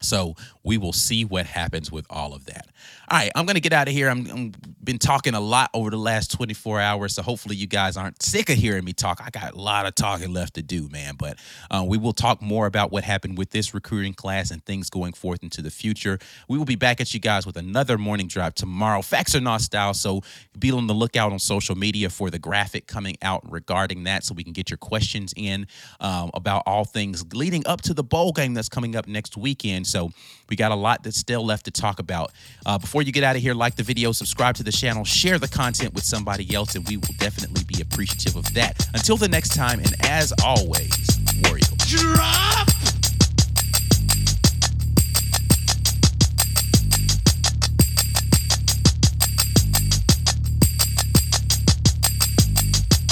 So 0.05 0.35
we 0.63 0.79
will 0.79 0.93
see 0.93 1.25
what 1.25 1.47
happens 1.47 1.91
with 1.91 2.07
all 2.11 2.35
of 2.35 2.47
that. 2.47 2.69
All 3.09 3.19
right, 3.19 3.31
I'm 3.35 3.47
gonna 3.47 3.61
get 3.61 3.73
out 3.73 3.89
of 3.89 3.95
here. 3.95 4.09
I'm, 4.09 4.27
I'm 4.31 4.53
been 4.83 4.99
talking 4.99 5.35
a 5.35 5.41
lot 5.41 5.71
over 5.75 5.91
the 5.91 5.99
last 5.99 6.33
24 6.33 6.81
hours, 6.81 7.15
so 7.15 7.23
hopefully 7.23 7.55
you 7.55 7.67
guys 7.67 7.97
aren't 7.97 8.23
sick 8.23 8.49
of 8.49 8.57
hearing 8.57 8.85
me 8.85 8.93
talk. 8.93 9.21
I 9.25 9.31
got 9.31 9.53
a 9.53 9.59
lot 9.59 9.87
of 9.87 9.95
talking 9.95 10.33
left 10.33 10.55
to 10.55 10.63
do, 10.63 10.89
man. 10.89 11.15
But 11.17 11.39
uh, 11.71 11.85
we 11.87 11.99
will 11.99 12.13
talk 12.13 12.43
more 12.43 12.67
about 12.67 12.91
what 12.91 13.05
happened 13.05 13.39
with 13.39 13.51
this 13.51 13.75
recruiting 13.75 14.15
class 14.15 14.51
and 14.51 14.65
things 14.65 14.91
going 14.91 15.13
forth 15.13 15.43
into 15.43 15.63
the 15.63 15.71
future. 15.71 16.19
We 16.49 16.59
will 16.59 16.65
be 16.65 16.75
back 16.75 17.01
at 17.01 17.15
you 17.15 17.21
guys 17.21 17.47
with 17.47 17.57
another 17.57 17.99
morning 17.99 18.27
drive 18.27 18.55
tomorrow, 18.55 19.03
facts 19.03 19.35
or 19.35 19.41
not 19.41 19.61
style. 19.61 19.95
So 19.95 20.23
be 20.59 20.73
on 20.73 20.87
the 20.87 20.95
lookout 20.95 21.33
on 21.33 21.39
social 21.39 21.77
media 21.77 22.11
for 22.11 22.31
the 22.31 22.39
graphic 22.39 22.87
coming 22.87 23.17
out 23.23 23.51
regarding 23.51 24.05
that, 24.05 24.25
so 24.25 24.35
we 24.35 24.43
can 24.43 24.53
get 24.53 24.71
your 24.71 24.79
questions 24.79 25.33
in 25.37 25.67
um, 26.01 26.31
about 26.35 26.63
all 26.67 26.85
things 26.85 27.25
leading 27.35 27.67
up 27.67 27.83
to 27.83 27.95
the 27.95 28.05
bowl 28.05 28.33
game 28.33 28.55
that's 28.55 28.69
coming 28.69 28.97
up 28.97 29.07
next 29.07 29.37
weekend. 29.37 29.87
So 29.93 30.11
we 30.49 30.57
got 30.57 30.73
a 30.73 30.75
lot 30.75 31.03
that's 31.03 31.19
still 31.19 31.45
left 31.45 31.67
to 31.67 31.71
talk 31.71 32.01
about. 32.01 32.33
Uh, 32.65 32.79
before 32.79 33.03
you 33.03 33.13
get 33.13 33.23
out 33.23 33.37
of 33.37 33.43
here, 33.43 33.55
like 33.55 33.77
the 33.77 33.83
video, 33.83 34.13
subscribe 34.13 34.55
to 34.57 34.63
the 34.63 34.73
channel, 34.73 35.05
share 35.05 35.39
the 35.39 35.49
content 35.49 35.93
with 35.95 36.05
somebody 36.05 36.55
else, 36.55 36.75
and 36.75 36.89
we 36.89 36.97
will 36.97 37.15
definitely 37.19 37.63
be 37.65 37.81
appreciative 37.83 38.35
of 38.35 38.53
that. 38.55 38.89
Until 38.95 39.19
the 39.19 39.29
next 39.29 39.55
time, 39.55 39.81
and 39.81 39.95
as 40.05 40.33
always, 40.43 41.21
Warrior. 41.45 41.63
Drop! 41.87 42.69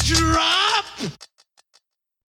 Drop! 0.04 0.59